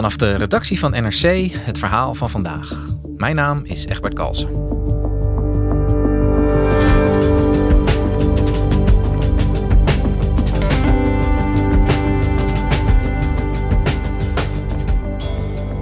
Vanaf 0.00 0.16
de 0.16 0.36
redactie 0.36 0.78
van 0.78 0.90
NRC 0.90 1.50
het 1.52 1.78
verhaal 1.78 2.14
van 2.14 2.30
vandaag. 2.30 2.82
Mijn 3.16 3.36
naam 3.36 3.60
is 3.64 3.86
Egbert 3.86 4.14
Kalsen. 4.14 4.48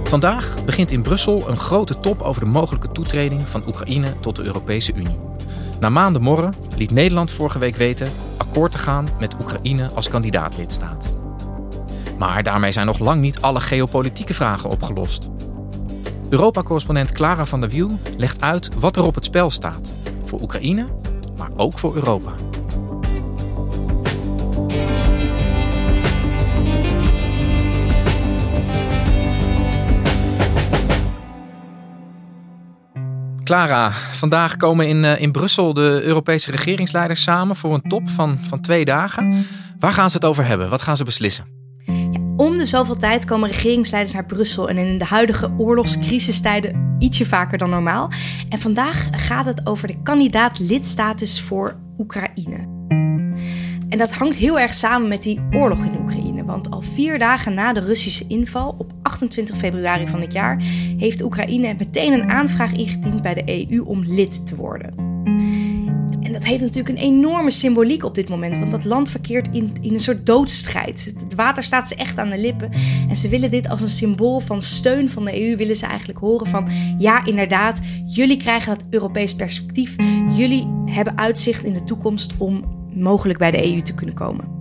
Vandaag 0.03 0.65
begint 0.65 0.91
in 0.91 1.01
Brussel 1.01 1.49
een 1.49 1.59
grote 1.59 1.99
top 1.99 2.21
over 2.21 2.41
de 2.41 2.47
mogelijke 2.47 2.91
toetreding 2.91 3.41
van 3.41 3.67
Oekraïne 3.67 4.19
tot 4.19 4.35
de 4.35 4.43
Europese 4.43 4.93
Unie. 4.93 5.17
Na 5.79 5.89
maanden 5.89 6.21
morren 6.21 6.53
liet 6.77 6.91
Nederland 6.91 7.31
vorige 7.31 7.59
week 7.59 7.75
weten 7.75 8.11
akkoord 8.37 8.71
te 8.71 8.77
gaan 8.77 9.09
met 9.19 9.35
Oekraïne 9.39 9.89
als 9.93 10.09
kandidaatlidstaat. 10.09 11.08
Maar 12.19 12.43
daarmee 12.43 12.71
zijn 12.71 12.85
nog 12.85 12.99
lang 12.99 13.21
niet 13.21 13.41
alle 13.41 13.61
geopolitieke 13.61 14.33
vragen 14.33 14.69
opgelost. 14.69 15.29
Europa-correspondent 16.29 17.11
Clara 17.11 17.45
van 17.45 17.61
der 17.61 17.69
Wiel 17.69 17.99
legt 18.17 18.41
uit 18.41 18.73
wat 18.79 18.97
er 18.97 19.03
op 19.03 19.15
het 19.15 19.25
spel 19.25 19.49
staat. 19.49 19.91
Voor 20.25 20.41
Oekraïne, 20.41 20.85
maar 21.37 21.49
ook 21.55 21.79
voor 21.79 21.95
Europa. 21.95 22.31
Clara, 33.43 33.91
vandaag 33.91 34.57
komen 34.57 34.87
in, 34.87 35.03
uh, 35.03 35.21
in 35.21 35.31
Brussel 35.31 35.73
de 35.73 35.99
Europese 36.03 36.51
regeringsleiders 36.51 37.23
samen 37.23 37.55
voor 37.55 37.73
een 37.73 37.89
top 37.89 38.09
van, 38.09 38.39
van 38.47 38.61
twee 38.61 38.85
dagen. 38.85 39.45
Waar 39.79 39.93
gaan 39.93 40.09
ze 40.09 40.15
het 40.15 40.25
over 40.25 40.45
hebben? 40.45 40.69
Wat 40.69 40.81
gaan 40.81 40.97
ze 40.97 41.03
beslissen? 41.03 41.58
Om 42.39 42.57
de 42.57 42.65
zoveel 42.65 42.95
tijd 42.95 43.25
komen 43.25 43.49
regeringsleiders 43.49 44.13
naar 44.13 44.25
Brussel 44.25 44.69
en 44.69 44.77
in 44.77 44.97
de 44.97 45.05
huidige 45.05 45.51
oorlogscrisistijden 45.57 46.95
ietsje 46.99 47.25
vaker 47.25 47.57
dan 47.57 47.69
normaal. 47.69 48.09
En 48.49 48.59
vandaag 48.59 49.07
gaat 49.11 49.45
het 49.45 49.67
over 49.67 49.87
de 49.87 50.01
kandidaat-lidstatus 50.03 51.41
voor 51.41 51.75
Oekraïne. 51.97 52.57
En 53.89 53.97
dat 53.97 54.13
hangt 54.13 54.35
heel 54.35 54.59
erg 54.59 54.73
samen 54.73 55.07
met 55.07 55.23
die 55.23 55.39
oorlog 55.51 55.85
in 55.85 55.99
Oekraïne. 56.01 56.45
Want 56.45 56.71
al 56.71 56.81
vier 56.81 57.19
dagen 57.19 57.53
na 57.53 57.73
de 57.73 57.79
Russische 57.79 58.25
inval, 58.27 58.75
op 58.77 58.91
28 59.01 59.57
februari 59.57 60.07
van 60.07 60.19
dit 60.19 60.33
jaar, 60.33 60.61
heeft 60.97 61.23
Oekraïne 61.23 61.75
meteen 61.77 62.13
een 62.13 62.29
aanvraag 62.29 62.71
ingediend 62.71 63.21
bij 63.21 63.33
de 63.33 63.69
EU 63.69 63.79
om 63.79 64.03
lid 64.05 64.47
te 64.47 64.55
worden. 64.55 64.93
En 66.29 66.35
dat 66.35 66.45
heeft 66.45 66.61
natuurlijk 66.61 66.97
een 66.97 67.03
enorme 67.03 67.51
symboliek 67.51 68.03
op 68.03 68.15
dit 68.15 68.29
moment, 68.29 68.59
want 68.59 68.71
dat 68.71 68.85
land 68.85 69.09
verkeert 69.09 69.49
in, 69.51 69.75
in 69.81 69.93
een 69.93 69.99
soort 69.99 70.25
doodsstrijd. 70.25 71.13
Het 71.19 71.35
water 71.35 71.63
staat 71.63 71.87
ze 71.87 71.95
echt 71.95 72.17
aan 72.17 72.29
de 72.29 72.37
lippen 72.37 72.71
en 73.09 73.15
ze 73.15 73.29
willen 73.29 73.51
dit 73.51 73.69
als 73.69 73.81
een 73.81 73.89
symbool 73.89 74.39
van 74.39 74.61
steun 74.61 75.09
van 75.09 75.25
de 75.25 75.41
EU, 75.41 75.57
willen 75.57 75.75
ze 75.75 75.85
eigenlijk 75.85 76.19
horen 76.19 76.47
van 76.47 76.67
ja, 76.97 77.25
inderdaad, 77.25 77.81
jullie 78.05 78.37
krijgen 78.37 78.77
dat 78.77 78.85
Europees 78.89 79.35
perspectief, 79.35 79.95
jullie 80.31 80.67
hebben 80.85 81.17
uitzicht 81.17 81.63
in 81.63 81.73
de 81.73 81.83
toekomst 81.83 82.33
om 82.37 82.63
mogelijk 82.93 83.39
bij 83.39 83.51
de 83.51 83.73
EU 83.73 83.81
te 83.81 83.93
kunnen 83.93 84.15
komen. 84.15 84.58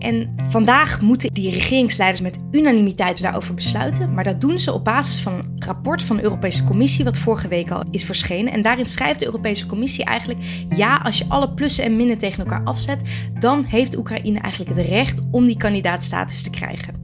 En 0.00 0.34
vandaag 0.36 1.00
moeten 1.00 1.32
die 1.32 1.50
regeringsleiders 1.50 2.22
met 2.22 2.38
unanimiteit 2.50 3.22
daarover 3.22 3.54
besluiten. 3.54 4.14
Maar 4.14 4.24
dat 4.24 4.40
doen 4.40 4.58
ze 4.58 4.72
op 4.72 4.84
basis 4.84 5.20
van 5.20 5.32
een 5.32 5.56
rapport 5.58 6.02
van 6.02 6.16
de 6.16 6.22
Europese 6.22 6.64
Commissie, 6.64 7.04
wat 7.04 7.16
vorige 7.16 7.48
week 7.48 7.70
al 7.70 7.84
is 7.90 8.04
verschenen. 8.04 8.52
En 8.52 8.62
daarin 8.62 8.86
schrijft 8.86 9.20
de 9.20 9.26
Europese 9.26 9.66
Commissie 9.66 10.04
eigenlijk: 10.04 10.38
ja, 10.76 10.96
als 10.96 11.18
je 11.18 11.24
alle 11.28 11.50
plussen 11.50 11.84
en 11.84 11.96
minnen 11.96 12.18
tegen 12.18 12.38
elkaar 12.38 12.64
afzet, 12.64 13.02
dan 13.38 13.64
heeft 13.64 13.96
Oekraïne 13.96 14.38
eigenlijk 14.38 14.76
het 14.76 14.86
recht 14.86 15.20
om 15.30 15.46
die 15.46 15.56
kandidaatstatus 15.56 16.42
te 16.42 16.50
krijgen. 16.50 16.94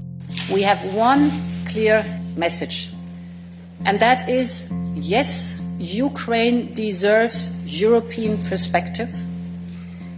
We 0.52 0.66
have 0.66 0.86
one 0.96 1.28
clear 1.64 2.04
message. 2.34 2.88
And 3.82 4.00
that 4.00 4.28
is 4.28 4.66
yes, 4.94 5.56
Ukraine 5.96 6.72
deserves 6.72 7.50
European 7.80 8.38
perspective. 8.48 9.08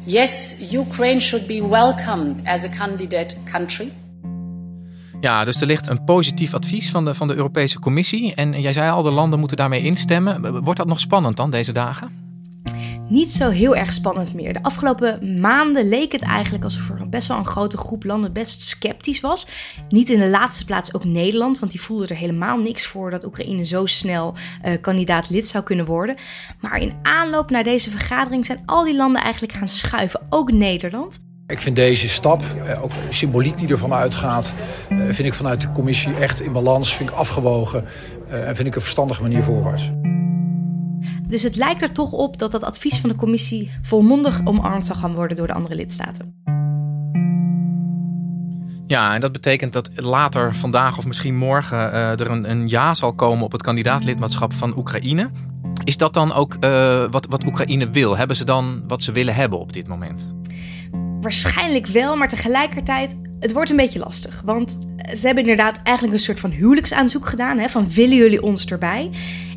Yes, 0.08 0.54
Ukraine 0.72 1.20
should 1.20 1.46
be 1.46 1.68
welcomed 1.68 2.46
as 2.46 2.64
a 2.64 2.68
candidate 2.68 3.34
country. 3.44 3.92
Ja, 5.20 5.44
dus 5.44 5.60
er 5.60 5.66
ligt 5.66 5.86
een 5.86 6.04
positief 6.04 6.54
advies 6.54 6.90
van 6.90 7.04
de, 7.04 7.14
van 7.14 7.28
de 7.28 7.34
Europese 7.34 7.80
Commissie. 7.80 8.34
En 8.34 8.60
jij 8.60 8.72
zei 8.72 8.90
al, 8.90 9.02
de 9.02 9.10
landen 9.10 9.38
moeten 9.38 9.56
daarmee 9.56 9.82
instemmen. 9.82 10.62
Wordt 10.62 10.78
dat 10.78 10.88
nog 10.88 11.00
spannend 11.00 11.36
dan 11.36 11.50
deze 11.50 11.72
dagen? 11.72 12.27
Niet 13.08 13.32
zo 13.32 13.50
heel 13.50 13.76
erg 13.76 13.92
spannend 13.92 14.34
meer. 14.34 14.52
De 14.52 14.62
afgelopen 14.62 15.40
maanden 15.40 15.88
leek 15.88 16.12
het 16.12 16.22
eigenlijk 16.22 16.64
alsof 16.64 16.88
er 16.88 17.08
best 17.08 17.28
wel 17.28 17.36
een 17.36 17.46
grote 17.46 17.76
groep 17.76 18.04
landen 18.04 18.32
best 18.32 18.62
sceptisch 18.62 19.20
was. 19.20 19.46
Niet 19.88 20.10
in 20.10 20.18
de 20.18 20.28
laatste 20.28 20.64
plaats 20.64 20.94
ook 20.94 21.04
Nederland, 21.04 21.58
want 21.58 21.72
die 21.72 21.80
voelde 21.80 22.06
er 22.06 22.16
helemaal 22.16 22.58
niks 22.58 22.86
voor 22.86 23.10
dat 23.10 23.24
Oekraïne 23.24 23.64
zo 23.64 23.86
snel 23.86 24.34
uh, 24.64 24.72
kandidaat 24.80 25.30
lid 25.30 25.48
zou 25.48 25.64
kunnen 25.64 25.86
worden. 25.86 26.16
Maar 26.60 26.80
in 26.80 26.94
aanloop 27.02 27.50
naar 27.50 27.64
deze 27.64 27.90
vergadering 27.90 28.46
zijn 28.46 28.62
al 28.66 28.84
die 28.84 28.96
landen 28.96 29.22
eigenlijk 29.22 29.52
gaan 29.52 29.68
schuiven, 29.68 30.26
ook 30.28 30.52
Nederland. 30.52 31.26
Ik 31.46 31.60
vind 31.60 31.76
deze 31.76 32.08
stap, 32.08 32.42
eh, 32.64 32.82
ook 32.82 32.90
symboliek 33.10 33.58
die 33.58 33.68
ervan 33.68 33.92
uitgaat, 33.92 34.54
eh, 34.88 34.98
vind 34.98 35.18
ik 35.18 35.34
vanuit 35.34 35.60
de 35.60 35.72
commissie 35.72 36.14
echt 36.14 36.40
in 36.40 36.52
balans, 36.52 36.96
vind 36.96 37.10
ik 37.10 37.14
afgewogen 37.14 37.84
en 38.28 38.56
vind 38.56 38.68
ik 38.68 38.74
een 38.74 38.80
verstandige 38.80 39.22
manier 39.22 39.42
voorwaarts. 39.42 39.90
Dus 41.28 41.42
het 41.42 41.56
lijkt 41.56 41.82
er 41.82 41.92
toch 41.92 42.12
op 42.12 42.38
dat 42.38 42.52
dat 42.52 42.64
advies 42.64 42.98
van 42.98 43.10
de 43.10 43.16
commissie 43.16 43.70
volmondig 43.82 44.40
omarmd 44.44 44.86
zal 44.86 44.96
gaan 44.96 45.14
worden 45.14 45.36
door 45.36 45.46
de 45.46 45.52
andere 45.52 45.74
lidstaten. 45.74 46.34
Ja, 48.86 49.14
en 49.14 49.20
dat 49.20 49.32
betekent 49.32 49.72
dat 49.72 49.90
later 49.94 50.54
vandaag 50.54 50.98
of 50.98 51.06
misschien 51.06 51.36
morgen 51.36 51.78
uh, 51.78 52.10
er 52.10 52.30
een, 52.30 52.50
een, 52.50 52.68
ja 52.68 52.94
zal 52.94 53.12
komen 53.12 53.44
op 53.44 53.52
het 53.52 53.62
kandidaatlidmaatschap 53.62 54.52
van 54.52 54.76
Oekraïne. 54.76 55.30
Is 55.84 55.96
dat 55.96 56.14
dan 56.14 56.32
ook 56.32 56.56
uh, 56.60 57.04
wat, 57.10 57.26
wat 57.30 57.46
Oekraïne 57.46 57.90
wil? 57.90 58.16
Hebben 58.16 58.36
ze 58.36 58.44
dan 58.44 58.82
wat 58.86 59.02
ze 59.02 59.12
willen 59.12 59.34
hebben 59.34 59.58
op 59.58 59.72
dit 59.72 59.86
moment? 59.86 60.26
Waarschijnlijk 61.20 61.86
wel, 61.86 62.16
maar 62.16 62.28
tegelijkertijd, 62.28 63.18
het 63.40 63.52
wordt 63.52 63.70
een 63.70 63.76
beetje 63.76 63.98
lastig. 63.98 64.42
Want 64.44 64.78
ze 65.14 65.26
hebben 65.26 65.42
inderdaad 65.42 65.80
eigenlijk 65.82 66.16
een 66.16 66.22
soort 66.22 66.40
van 66.40 66.50
huwelijksaanzoek 66.50 67.28
gedaan. 67.28 67.58
Hè, 67.58 67.68
van 67.68 67.90
willen 67.90 68.16
jullie 68.16 68.42
ons 68.42 68.66
erbij? 68.66 69.10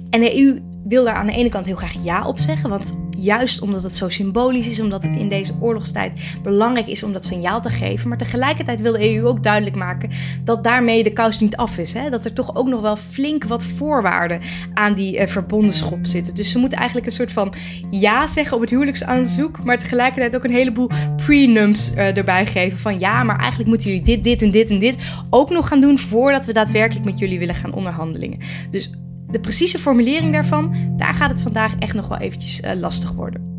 En 0.09 0.21
de 0.21 0.39
EU 0.39 0.70
wil 0.83 1.03
daar 1.03 1.15
aan 1.15 1.27
de 1.27 1.33
ene 1.33 1.49
kant 1.49 1.65
heel 1.65 1.75
graag 1.75 2.03
ja 2.03 2.27
op 2.27 2.39
zeggen. 2.39 2.69
Want 2.69 2.97
juist 3.09 3.61
omdat 3.61 3.83
het 3.83 3.95
zo 3.95 4.09
symbolisch 4.09 4.67
is, 4.67 4.79
omdat 4.79 5.03
het 5.03 5.15
in 5.15 5.29
deze 5.29 5.53
oorlogstijd 5.59 6.13
belangrijk 6.43 6.87
is 6.87 7.03
om 7.03 7.13
dat 7.13 7.25
signaal 7.25 7.61
te 7.61 7.69
geven. 7.69 8.09
Maar 8.09 8.17
tegelijkertijd 8.17 8.81
wil 8.81 8.91
de 8.91 9.15
EU 9.15 9.25
ook 9.25 9.43
duidelijk 9.43 9.75
maken 9.75 10.09
dat 10.43 10.63
daarmee 10.63 11.03
de 11.03 11.13
kous 11.13 11.39
niet 11.39 11.55
af 11.55 11.77
is. 11.77 11.93
Hè? 11.93 12.09
Dat 12.09 12.25
er 12.25 12.33
toch 12.33 12.55
ook 12.55 12.67
nog 12.67 12.81
wel 12.81 12.95
flink 12.95 13.43
wat 13.43 13.65
voorwaarden 13.65 14.41
aan 14.73 14.93
die 14.93 15.19
uh, 15.19 15.27
verbondenschap 15.27 16.05
zitten. 16.05 16.35
Dus 16.35 16.51
ze 16.51 16.57
moeten 16.57 16.77
eigenlijk 16.77 17.07
een 17.07 17.13
soort 17.13 17.31
van 17.31 17.53
ja 17.89 18.27
zeggen 18.27 18.55
op 18.55 18.61
het 18.61 18.69
huwelijksaanzoek. 18.69 19.63
Maar 19.63 19.77
tegelijkertijd 19.77 20.35
ook 20.35 20.43
een 20.43 20.51
heleboel 20.51 20.89
prenums 21.15 21.93
uh, 21.93 22.17
erbij 22.17 22.45
geven. 22.45 22.77
Van 22.77 22.99
ja, 22.99 23.23
maar 23.23 23.39
eigenlijk 23.39 23.69
moeten 23.69 23.87
jullie 23.87 24.03
dit, 24.03 24.23
dit 24.23 24.41
en 24.41 24.51
dit 24.51 24.69
en 24.69 24.79
dit 24.79 24.95
ook 25.29 25.49
nog 25.49 25.67
gaan 25.67 25.81
doen 25.81 25.99
voordat 25.99 26.45
we 26.45 26.53
daadwerkelijk 26.53 27.05
met 27.05 27.19
jullie 27.19 27.39
willen 27.39 27.55
gaan 27.55 27.73
onderhandelingen. 27.73 28.39
Dus 28.69 28.91
de 29.31 29.39
precieze 29.39 29.79
formulering 29.79 30.33
daarvan, 30.33 30.93
daar 30.97 31.13
gaat 31.13 31.29
het 31.29 31.41
vandaag 31.41 31.75
echt 31.79 31.93
nog 31.93 32.07
wel 32.07 32.17
eventjes 32.17 32.59
uh, 32.59 32.73
lastig 32.73 33.11
worden. 33.11 33.49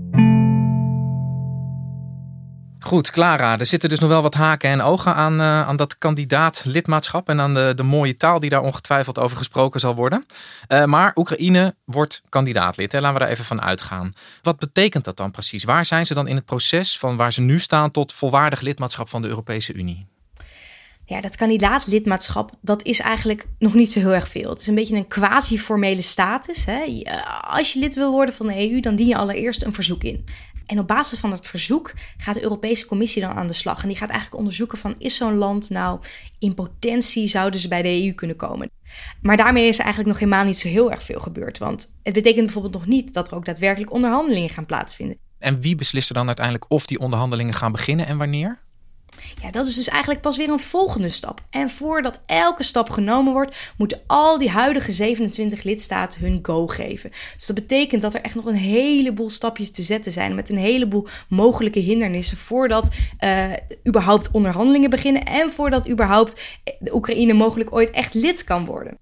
Goed, 2.79 3.11
Clara, 3.11 3.59
er 3.59 3.67
zitten 3.67 3.89
dus 3.89 3.99
nog 3.99 4.09
wel 4.09 4.23
wat 4.23 4.35
haken 4.35 4.71
en 4.71 4.81
ogen 4.81 5.15
aan, 5.15 5.41
uh, 5.41 5.69
aan 5.69 5.77
dat 5.77 5.99
kandidaat-lidmaatschap 5.99 7.29
en 7.29 7.41
aan 7.41 7.55
de, 7.55 7.73
de 7.75 7.83
mooie 7.83 8.17
taal 8.17 8.41
die 8.41 8.51
daar 8.51 8.63
ongetwijfeld 8.63 9.19
over 9.19 9.37
gesproken 9.37 9.81
zal 9.81 9.95
worden. 9.95 10.27
Uh, 10.69 10.85
maar 10.85 11.13
Oekraïne 11.15 11.75
wordt 11.85 12.23
kandidaatlid, 12.29 12.93
hè? 12.93 13.01
laten 13.01 13.15
we 13.15 13.21
daar 13.23 13.33
even 13.33 13.45
van 13.45 13.63
uitgaan. 13.63 14.13
Wat 14.43 14.59
betekent 14.59 15.05
dat 15.05 15.17
dan 15.17 15.31
precies? 15.31 15.65
Waar 15.65 15.87
zijn 15.87 16.07
ze 16.07 16.15
dan 16.15 16.27
in 16.27 16.37
het 16.37 16.45
proces 16.45 16.99
van 16.99 17.17
waar 17.17 17.33
ze 17.33 17.41
nu 17.41 17.59
staan 17.59 17.91
tot 17.91 18.13
volwaardig 18.13 18.61
lidmaatschap 18.61 19.09
van 19.09 19.23
de 19.23 19.29
Europese 19.29 19.73
Unie? 19.73 20.12
Ja, 21.13 21.21
dat 21.21 21.37
kandidaatlidmaatschap, 21.37 22.51
dat 22.61 22.83
is 22.83 23.01
eigenlijk 23.01 23.47
nog 23.59 23.75
niet 23.75 23.93
zo 23.93 24.01
heel 24.01 24.15
erg 24.15 24.29
veel. 24.29 24.51
Het 24.51 24.61
is 24.61 24.67
een 24.67 24.75
beetje 24.75 24.97
een 24.97 25.09
quasi-formele 25.09 26.03
status. 26.03 26.65
Hè. 26.65 27.03
Als 27.41 27.73
je 27.73 27.79
lid 27.79 27.95
wil 27.95 28.11
worden 28.11 28.35
van 28.35 28.47
de 28.47 28.71
EU, 28.71 28.81
dan 28.81 28.97
dien 28.97 29.07
je 29.07 29.17
allereerst 29.17 29.65
een 29.65 29.73
verzoek 29.73 30.03
in. 30.03 30.25
En 30.67 30.79
op 30.79 30.87
basis 30.87 31.19
van 31.19 31.31
dat 31.31 31.47
verzoek 31.47 31.93
gaat 32.17 32.35
de 32.35 32.43
Europese 32.43 32.87
Commissie 32.87 33.23
dan 33.23 33.31
aan 33.31 33.47
de 33.47 33.53
slag. 33.53 33.83
En 33.83 33.89
die 33.89 33.97
gaat 33.97 34.09
eigenlijk 34.09 34.39
onderzoeken 34.39 34.79
van 34.79 34.95
is 34.99 35.17
zo'n 35.17 35.37
land 35.37 35.71
nou 35.71 36.01
in 36.39 36.55
potentie 36.55 37.27
zouden 37.27 37.61
ze 37.61 37.69
bij 37.69 37.83
de 37.83 38.03
EU 38.05 38.13
kunnen 38.13 38.37
komen. 38.37 38.71
Maar 39.23 39.37
daarmee 39.37 39.69
is 39.69 39.79
eigenlijk 39.79 40.09
nog 40.09 40.19
helemaal 40.19 40.45
niet 40.45 40.59
zo 40.59 40.69
heel 40.69 40.91
erg 40.91 41.03
veel 41.03 41.21
gebeurd. 41.21 41.59
Want 41.59 41.99
het 42.03 42.15
betekent 42.15 42.45
bijvoorbeeld 42.45 42.75
nog 42.75 42.87
niet 42.87 43.13
dat 43.13 43.31
er 43.31 43.37
ook 43.37 43.45
daadwerkelijk 43.45 43.93
onderhandelingen 43.93 44.51
gaan 44.51 44.67
plaatsvinden. 44.67 45.19
En 45.39 45.61
wie 45.61 45.75
beslist 45.75 46.09
er 46.09 46.15
dan 46.15 46.27
uiteindelijk 46.27 46.65
of 46.69 46.87
die 46.87 46.99
onderhandelingen 46.99 47.55
gaan 47.55 47.73
beginnen 47.73 48.07
en 48.07 48.19
wanneer? 48.19 48.61
Ja, 49.43 49.51
dat 49.51 49.67
is 49.67 49.75
dus 49.75 49.89
eigenlijk 49.89 50.21
pas 50.21 50.37
weer 50.37 50.49
een 50.49 50.61
volgende 50.61 51.09
stap. 51.09 51.41
En 51.51 51.71
voordat 51.71 52.21
elke 52.27 52.63
stap 52.63 52.91
genomen 52.91 53.33
wordt, 53.33 53.73
moeten 53.77 54.01
al 54.07 54.39
die 54.39 54.51
huidige 54.51 54.93
27 54.93 55.63
lidstaten 55.63 56.21
hun 56.21 56.39
go 56.43 56.67
geven. 56.67 57.11
Dus 57.37 57.47
dat 57.47 57.57
betekent 57.57 58.03
dat 58.03 58.15
er 58.15 58.21
echt 58.21 58.35
nog 58.35 58.45
een 58.45 58.55
heleboel 58.55 59.31
stapjes 59.31 59.71
te 59.71 59.83
zetten 59.83 60.13
zijn 60.13 60.35
met 60.35 60.51
een 60.51 60.59
heleboel 60.59 61.07
mogelijke 61.29 61.79
hindernissen 61.79 62.37
voordat 62.37 62.91
uh, 63.21 63.51
überhaupt 63.87 64.31
onderhandelingen 64.31 64.91
beginnen 64.91 65.23
en 65.23 65.51
voordat 65.51 65.89
überhaupt 65.89 66.41
de 66.79 66.95
Oekraïne 66.95 67.33
mogelijk 67.33 67.73
ooit 67.73 67.91
echt 67.91 68.15
lid 68.15 68.45
kan 68.45 68.65
worden. 68.65 68.99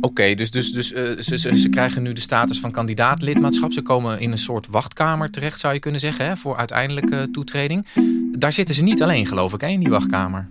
Oké, 0.00 0.34
dus, 0.34 0.50
dus, 0.50 0.72
dus 0.72 0.92
uh, 0.92 0.98
ze, 1.18 1.38
ze, 1.38 1.58
ze, 1.58 1.68
krijgen 1.68 2.02
nu 2.02 2.12
de 2.12 2.20
status 2.20 2.60
van 2.60 2.70
kandidaatlidmaatschap. 2.70 3.72
Ze 3.72 3.82
komen 3.82 4.20
in 4.20 4.32
een 4.32 4.38
soort 4.38 4.66
wachtkamer 4.66 5.30
terecht, 5.30 5.60
zou 5.60 5.74
je 5.74 5.80
kunnen 5.80 6.00
zeggen, 6.00 6.26
hè, 6.26 6.36
voor 6.36 6.56
uiteindelijke 6.56 7.28
toetreding. 7.32 7.86
Daar 8.38 8.52
zitten 8.52 8.74
ze 8.74 8.82
niet 8.82 9.02
alleen, 9.02 9.26
geloof 9.26 9.52
ik, 9.54 9.60
hè, 9.60 9.66
in 9.66 9.80
die 9.80 9.88
wachtkamer. 9.88 10.46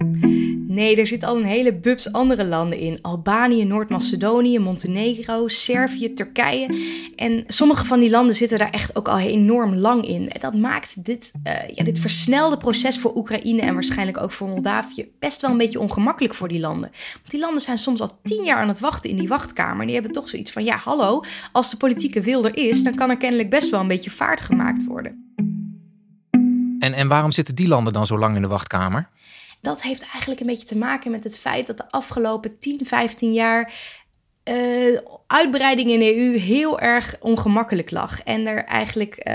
Nee, 0.71 0.97
er 0.97 1.07
zitten 1.07 1.27
al 1.29 1.37
een 1.37 1.45
hele 1.45 1.73
bubs 1.73 2.11
andere 2.11 2.45
landen 2.45 2.77
in. 2.77 2.99
Albanië, 3.01 3.65
Noord-Macedonië, 3.65 4.59
Montenegro, 4.59 5.47
Servië, 5.47 6.13
Turkije. 6.13 6.77
En 7.15 7.43
sommige 7.47 7.85
van 7.85 7.99
die 7.99 8.09
landen 8.09 8.35
zitten 8.35 8.57
daar 8.57 8.69
echt 8.69 8.95
ook 8.95 9.07
al 9.07 9.19
enorm 9.19 9.75
lang 9.75 10.07
in. 10.07 10.29
En 10.29 10.39
dat 10.39 10.55
maakt 10.55 11.05
dit, 11.05 11.31
uh, 11.43 11.53
ja, 11.75 11.83
dit 11.83 11.99
versnelde 11.99 12.57
proces 12.57 12.99
voor 12.99 13.15
Oekraïne 13.15 13.61
en 13.61 13.73
waarschijnlijk 13.73 14.17
ook 14.17 14.31
voor 14.31 14.47
Moldavië 14.47 15.11
best 15.19 15.41
wel 15.41 15.51
een 15.51 15.57
beetje 15.57 15.79
ongemakkelijk 15.79 16.33
voor 16.33 16.47
die 16.47 16.59
landen. 16.59 16.91
Want 17.13 17.29
die 17.29 17.39
landen 17.39 17.61
zijn 17.61 17.77
soms 17.77 18.01
al 18.01 18.19
tien 18.23 18.43
jaar 18.43 18.61
aan 18.61 18.67
het 18.67 18.79
wachten 18.79 19.09
in 19.09 19.17
die 19.17 19.27
wachtkamer. 19.27 19.79
En 19.79 19.85
die 19.85 19.95
hebben 19.95 20.11
toch 20.13 20.29
zoiets 20.29 20.51
van, 20.51 20.63
ja 20.63 20.77
hallo, 20.77 21.23
als 21.51 21.69
de 21.69 21.77
politieke 21.77 22.21
wil 22.21 22.45
er 22.45 22.57
is, 22.57 22.83
dan 22.83 22.95
kan 22.95 23.09
er 23.09 23.17
kennelijk 23.17 23.49
best 23.49 23.69
wel 23.69 23.79
een 23.79 23.87
beetje 23.87 24.11
vaart 24.11 24.41
gemaakt 24.41 24.85
worden. 24.85 25.35
En, 26.79 26.93
en 26.93 27.07
waarom 27.07 27.31
zitten 27.31 27.55
die 27.55 27.67
landen 27.67 27.93
dan 27.93 28.07
zo 28.07 28.17
lang 28.17 28.35
in 28.35 28.41
de 28.41 28.47
wachtkamer? 28.47 29.09
Dat 29.61 29.81
heeft 29.81 30.01
eigenlijk 30.01 30.41
een 30.41 30.47
beetje 30.47 30.67
te 30.67 30.77
maken 30.77 31.11
met 31.11 31.23
het 31.23 31.37
feit 31.37 31.67
dat 31.67 31.77
de 31.77 31.91
afgelopen 31.91 32.59
10, 32.59 32.85
15 32.85 33.33
jaar 33.33 33.73
uh, 34.49 34.99
uitbreiding 35.27 35.89
in 35.89 35.99
de 35.99 36.17
EU 36.17 36.37
heel 36.37 36.79
erg 36.79 37.15
ongemakkelijk 37.19 37.91
lag. 37.91 38.21
En 38.21 38.47
er 38.47 38.63
eigenlijk 38.63 39.27
uh, 39.27 39.33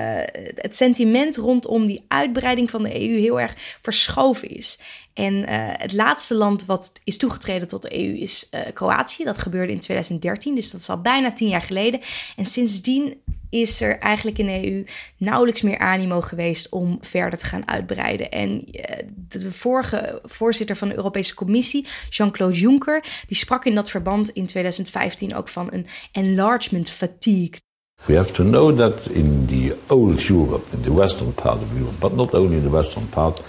het 0.55 0.76
sentiment 0.76 1.37
rondom 1.37 1.87
die 1.87 2.05
uitbreiding 2.08 2.70
van 2.70 2.82
de 2.82 3.08
EU 3.08 3.19
heel 3.19 3.40
erg 3.40 3.78
verschoven 3.82 4.49
is. 4.49 4.78
En 5.14 5.34
uh, 5.34 5.44
het 5.73 5.93
laatste 5.93 6.34
land 6.34 6.64
wat 6.64 6.93
is 7.05 7.17
toegetreden 7.17 7.69
tot 7.69 7.82
de 7.82 7.94
EU 7.94 8.17
is 8.17 8.49
Kroatië. 8.75 9.25
Dat 9.25 9.38
gebeurde 9.38 9.73
in 9.73 9.81
2013, 9.81 10.55
dus 10.55 10.70
dat 10.70 10.81
is 10.81 10.88
al 10.88 11.00
bijna 11.00 11.32
tien 11.32 11.49
jaar 11.49 11.62
geleden. 11.62 12.00
En 12.37 12.46
sindsdien 12.46 13.20
is 13.60 13.80
er 13.80 13.98
eigenlijk 13.98 14.38
in 14.38 14.46
de 14.46 14.72
EU 14.72 14.84
nauwelijks 15.16 15.62
meer 15.62 15.78
animo 15.78 16.20
geweest 16.20 16.68
om 16.68 16.98
verder 17.00 17.38
te 17.38 17.46
gaan 17.46 17.68
uitbreiden. 17.68 18.30
En 18.30 18.64
eh, 18.64 19.06
de 19.28 19.50
vorige 19.52 20.20
voorzitter 20.22 20.76
van 20.76 20.88
de 20.88 20.96
Europese 20.96 21.34
Commissie, 21.34 21.86
Jean-Claude 22.08 22.56
Juncker, 22.56 23.04
die 23.26 23.36
sprak 23.36 23.64
in 23.64 23.74
dat 23.74 23.90
verband 23.90 24.30
in 24.30 24.46
2015 24.46 25.34
ook 25.34 25.48
van 25.48 25.72
een 25.72 25.86
enlargement 26.12 26.90
fatigue. 26.90 27.56
We 28.04 28.16
have 28.16 28.32
to 28.32 28.44
know 28.44 28.76
that 28.76 29.06
in 29.10 29.46
the 29.46 29.76
old 29.86 30.28
Europe, 30.28 30.66
in 30.72 30.80
the 30.82 30.94
western 30.94 31.34
part 31.34 31.62
of 31.62 31.72
Europe, 31.78 31.98
but 31.98 32.14
not 32.14 32.34
only 32.34 32.56
in 32.56 32.62
the 32.62 32.70
western 32.70 33.08
part, 33.08 33.42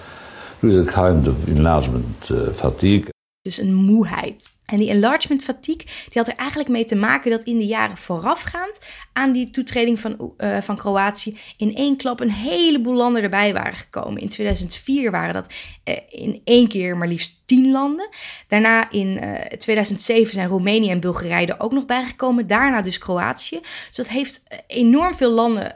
there 0.60 0.74
is 0.74 0.88
a 0.88 1.10
kind 1.10 1.28
of 1.28 1.36
enlargement 1.48 2.30
uh, 2.30 2.48
fatigue. 2.54 3.10
Dus 3.42 3.58
een 3.58 3.74
moeheid. 3.74 4.57
En 4.68 4.78
die 4.78 4.90
enlargement 4.90 5.44
fatigue 5.44 5.86
die 5.86 6.14
had 6.14 6.28
er 6.28 6.36
eigenlijk 6.36 6.70
mee 6.70 6.86
te 6.86 6.96
maken 6.96 7.32
dat 7.32 7.44
in 7.44 7.58
de 7.58 7.66
jaren 7.66 7.98
voorafgaand 7.98 8.80
aan 9.14 9.32
die 9.32 9.50
toetreding 9.50 10.00
van, 10.00 10.34
uh, 10.38 10.58
van 10.62 10.78
Kroatië 10.78 11.38
in 11.58 11.76
één 11.76 11.98
klap 11.98 12.20
een 12.20 12.32
heleboel 12.32 12.94
landen 12.94 13.24
erbij 13.24 13.54
waren 13.54 13.76
gekomen. 13.76 14.22
In 14.22 14.28
2004 14.28 15.12
waren 15.12 15.34
dat 15.34 15.54
uh, 15.86 15.96
in 16.10 16.42
één 16.44 16.68
keer 16.68 16.98
maar 16.98 17.08
liefst 17.08 17.42
tien 17.46 17.72
landen. 17.72 18.10
Daarna 18.48 18.92
in 18.92 19.08
uh, 19.08 19.36
eh, 19.36 19.58
2007 19.58 20.34
zijn 20.34 20.48
Roemenië 20.48 20.90
en 20.90 21.00
Bulgarije 21.00 21.48
er 21.48 21.60
ook 21.60 21.72
nog 21.72 21.86
bijgekomen. 21.86 22.48
Daarna 22.48 22.82
dus 22.82 22.98
Kroatië. 22.98 23.60
Dus 23.60 23.98
dat 23.98 24.08
heeft 24.08 24.44
enorm 24.68 25.16
veel 25.16 25.32
landen 25.32 25.76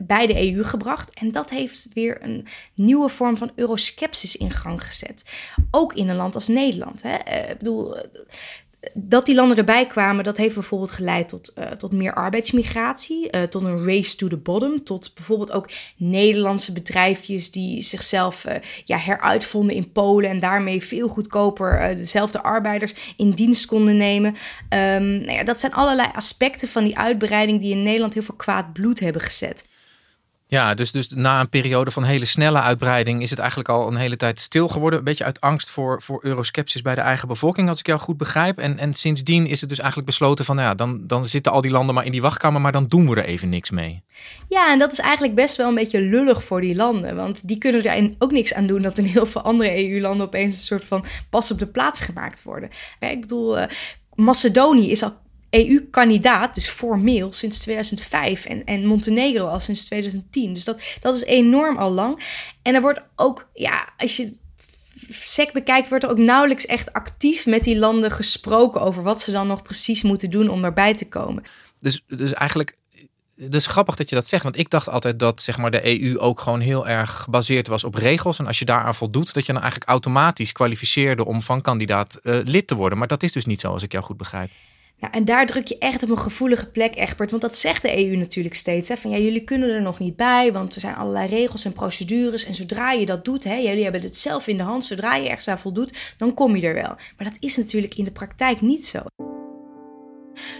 bij 0.00 0.26
de 0.26 0.52
EU 0.52 0.64
gebracht. 0.64 1.14
En 1.14 1.32
dat 1.32 1.50
heeft 1.50 1.88
weer 1.94 2.22
een 2.22 2.46
nieuwe 2.74 3.08
vorm 3.08 3.36
van 3.36 3.52
euroskepsis 3.54 4.36
in 4.36 4.50
gang 4.50 4.84
gezet. 4.84 5.24
Ook 5.70 5.92
in 5.94 6.08
een 6.08 6.16
land 6.16 6.34
als 6.34 6.48
Nederland. 6.48 7.02
Hè? 7.02 7.14
ik 7.50 7.58
bedoel 7.58 7.96
dat 8.94 9.26
die 9.26 9.34
landen 9.34 9.56
erbij 9.56 9.86
kwamen, 9.86 10.24
dat 10.24 10.36
heeft 10.36 10.54
bijvoorbeeld 10.54 10.90
geleid 10.90 11.28
tot, 11.28 11.52
uh, 11.58 11.64
tot 11.64 11.92
meer 11.92 12.14
arbeidsmigratie, 12.14 13.28
uh, 13.30 13.42
tot 13.42 13.62
een 13.62 13.84
race 13.84 14.16
to 14.16 14.28
the 14.28 14.36
bottom, 14.36 14.84
tot 14.84 15.14
bijvoorbeeld 15.14 15.52
ook 15.52 15.70
Nederlandse 15.96 16.72
bedrijfjes 16.72 17.50
die 17.50 17.82
zichzelf 17.82 18.44
uh, 18.44 18.54
ja, 18.84 18.96
heruitvonden 18.96 19.76
in 19.76 19.92
Polen 19.92 20.30
en 20.30 20.40
daarmee 20.40 20.82
veel 20.82 21.08
goedkoper 21.08 21.96
dezelfde 21.96 22.42
arbeiders 22.42 22.94
in 23.16 23.30
dienst 23.30 23.66
konden 23.66 23.96
nemen. 23.96 24.30
Um, 24.68 25.18
nou 25.18 25.32
ja, 25.32 25.44
dat 25.44 25.60
zijn 25.60 25.74
allerlei 25.74 26.08
aspecten 26.12 26.68
van 26.68 26.84
die 26.84 26.98
uitbreiding 26.98 27.60
die 27.60 27.72
in 27.72 27.82
Nederland 27.82 28.14
heel 28.14 28.22
veel 28.22 28.34
kwaad 28.34 28.72
bloed 28.72 29.00
hebben 29.00 29.22
gezet. 29.22 29.70
Ja, 30.52 30.74
dus, 30.74 30.92
dus 30.92 31.08
na 31.08 31.40
een 31.40 31.48
periode 31.48 31.90
van 31.90 32.04
hele 32.04 32.24
snelle 32.24 32.60
uitbreiding 32.60 33.22
is 33.22 33.30
het 33.30 33.38
eigenlijk 33.38 33.68
al 33.68 33.86
een 33.86 33.96
hele 33.96 34.16
tijd 34.16 34.40
stil 34.40 34.68
geworden. 34.68 34.98
Een 34.98 35.04
beetje 35.04 35.24
uit 35.24 35.40
angst 35.40 35.70
voor, 35.70 36.02
voor 36.02 36.24
euroskepsis 36.24 36.82
bij 36.82 36.94
de 36.94 37.00
eigen 37.00 37.28
bevolking, 37.28 37.68
als 37.68 37.78
ik 37.78 37.86
jou 37.86 38.00
goed 38.00 38.16
begrijp. 38.16 38.58
En, 38.58 38.78
en 38.78 38.94
sindsdien 38.94 39.46
is 39.46 39.60
het 39.60 39.68
dus 39.68 39.78
eigenlijk 39.78 40.08
besloten 40.08 40.44
van, 40.44 40.56
nou 40.56 40.68
ja, 40.68 40.74
dan, 40.74 41.06
dan 41.06 41.26
zitten 41.26 41.52
al 41.52 41.60
die 41.60 41.70
landen 41.70 41.94
maar 41.94 42.04
in 42.04 42.12
die 42.12 42.20
wachtkamer, 42.20 42.60
maar 42.60 42.72
dan 42.72 42.86
doen 42.86 43.08
we 43.08 43.16
er 43.16 43.24
even 43.24 43.48
niks 43.48 43.70
mee. 43.70 44.02
Ja, 44.48 44.72
en 44.72 44.78
dat 44.78 44.92
is 44.92 44.98
eigenlijk 44.98 45.34
best 45.34 45.56
wel 45.56 45.68
een 45.68 45.74
beetje 45.74 46.00
lullig 46.00 46.44
voor 46.44 46.60
die 46.60 46.74
landen. 46.74 47.16
Want 47.16 47.48
die 47.48 47.58
kunnen 47.58 47.84
er 47.84 48.10
ook 48.18 48.32
niks 48.32 48.54
aan 48.54 48.66
doen 48.66 48.82
dat 48.82 48.98
in 48.98 49.04
heel 49.04 49.26
veel 49.26 49.42
andere 49.42 49.90
EU-landen 49.90 50.26
opeens 50.26 50.54
een 50.54 50.62
soort 50.62 50.84
van 50.84 51.04
pas 51.30 51.50
op 51.50 51.58
de 51.58 51.66
plaats 51.66 52.00
gemaakt 52.00 52.42
worden. 52.42 52.70
Ik 53.00 53.20
bedoel, 53.20 53.58
uh, 53.58 53.64
Macedonië 54.14 54.90
is 54.90 55.02
al 55.02 55.20
EU-kandidaat, 55.52 56.54
dus 56.54 56.68
formeel, 56.68 57.32
sinds 57.32 57.58
2005. 57.58 58.44
En, 58.44 58.64
en 58.64 58.86
Montenegro 58.86 59.46
al 59.46 59.60
sinds 59.60 59.84
2010. 59.84 60.54
Dus 60.54 60.64
dat, 60.64 60.82
dat 61.00 61.14
is 61.14 61.24
enorm 61.24 61.76
al 61.76 61.90
lang. 61.90 62.22
En 62.62 62.74
er 62.74 62.80
wordt 62.80 63.00
ook, 63.16 63.48
ja, 63.52 63.88
als 63.96 64.16
je 64.16 64.36
sec 65.10 65.52
bekijkt, 65.52 65.88
wordt 65.88 66.04
er 66.04 66.10
ook 66.10 66.18
nauwelijks 66.18 66.66
echt 66.66 66.92
actief 66.92 67.46
met 67.46 67.64
die 67.64 67.78
landen 67.78 68.10
gesproken 68.10 68.80
over 68.80 69.02
wat 69.02 69.22
ze 69.22 69.32
dan 69.32 69.46
nog 69.46 69.62
precies 69.62 70.02
moeten 70.02 70.30
doen 70.30 70.48
om 70.48 70.64
erbij 70.64 70.94
te 70.94 71.08
komen. 71.08 71.42
Dus, 71.80 72.04
dus 72.06 72.32
eigenlijk 72.32 72.76
het 73.36 73.54
is 73.54 73.66
grappig 73.66 73.94
dat 73.94 74.08
je 74.08 74.14
dat 74.14 74.26
zegt, 74.26 74.42
want 74.42 74.58
ik 74.58 74.70
dacht 74.70 74.88
altijd 74.88 75.18
dat 75.18 75.42
zeg 75.42 75.56
maar, 75.56 75.70
de 75.70 76.02
EU 76.02 76.18
ook 76.18 76.40
gewoon 76.40 76.60
heel 76.60 76.88
erg 76.88 77.10
gebaseerd 77.10 77.66
was 77.66 77.84
op 77.84 77.94
regels. 77.94 78.38
En 78.38 78.46
als 78.46 78.58
je 78.58 78.64
daaraan 78.64 78.94
voldoet, 78.94 79.34
dat 79.34 79.46
je 79.46 79.52
dan 79.52 79.60
eigenlijk 79.62 79.90
automatisch 79.90 80.52
kwalificeerde 80.52 81.24
om 81.24 81.42
van 81.42 81.60
kandidaat 81.60 82.18
uh, 82.22 82.38
lid 82.44 82.66
te 82.66 82.74
worden. 82.74 82.98
Maar 82.98 83.08
dat 83.08 83.22
is 83.22 83.32
dus 83.32 83.44
niet 83.44 83.60
zo, 83.60 83.72
als 83.72 83.82
ik 83.82 83.92
jou 83.92 84.04
goed 84.04 84.16
begrijp. 84.16 84.50
En 85.10 85.24
daar 85.24 85.46
druk 85.46 85.66
je 85.66 85.78
echt 85.78 86.02
op 86.02 86.10
een 86.10 86.18
gevoelige 86.18 86.70
plek, 86.70 86.96
Egbert. 86.96 87.30
Want 87.30 87.42
dat 87.42 87.56
zegt 87.56 87.82
de 87.82 88.06
EU 88.06 88.16
natuurlijk 88.16 88.54
steeds. 88.54 88.88
Hè, 88.88 88.96
van 88.96 89.10
ja, 89.10 89.18
jullie 89.18 89.44
kunnen 89.44 89.70
er 89.70 89.82
nog 89.82 89.98
niet 89.98 90.16
bij, 90.16 90.52
want 90.52 90.74
er 90.74 90.80
zijn 90.80 90.94
allerlei 90.94 91.28
regels 91.28 91.64
en 91.64 91.72
procedures. 91.72 92.44
En 92.44 92.54
zodra 92.54 92.92
je 92.92 93.06
dat 93.06 93.24
doet, 93.24 93.44
hè, 93.44 93.54
jullie 93.54 93.82
hebben 93.82 94.00
het 94.00 94.16
zelf 94.16 94.46
in 94.46 94.56
de 94.56 94.62
hand. 94.62 94.84
Zodra 94.84 95.14
je 95.16 95.28
ergens 95.28 95.48
aan 95.48 95.58
voldoet, 95.58 96.14
dan 96.16 96.34
kom 96.34 96.56
je 96.56 96.66
er 96.66 96.74
wel. 96.74 96.96
Maar 97.16 97.26
dat 97.30 97.36
is 97.38 97.56
natuurlijk 97.56 97.94
in 97.94 98.04
de 98.04 98.12
praktijk 98.12 98.60
niet 98.60 98.86
zo. 98.86 99.00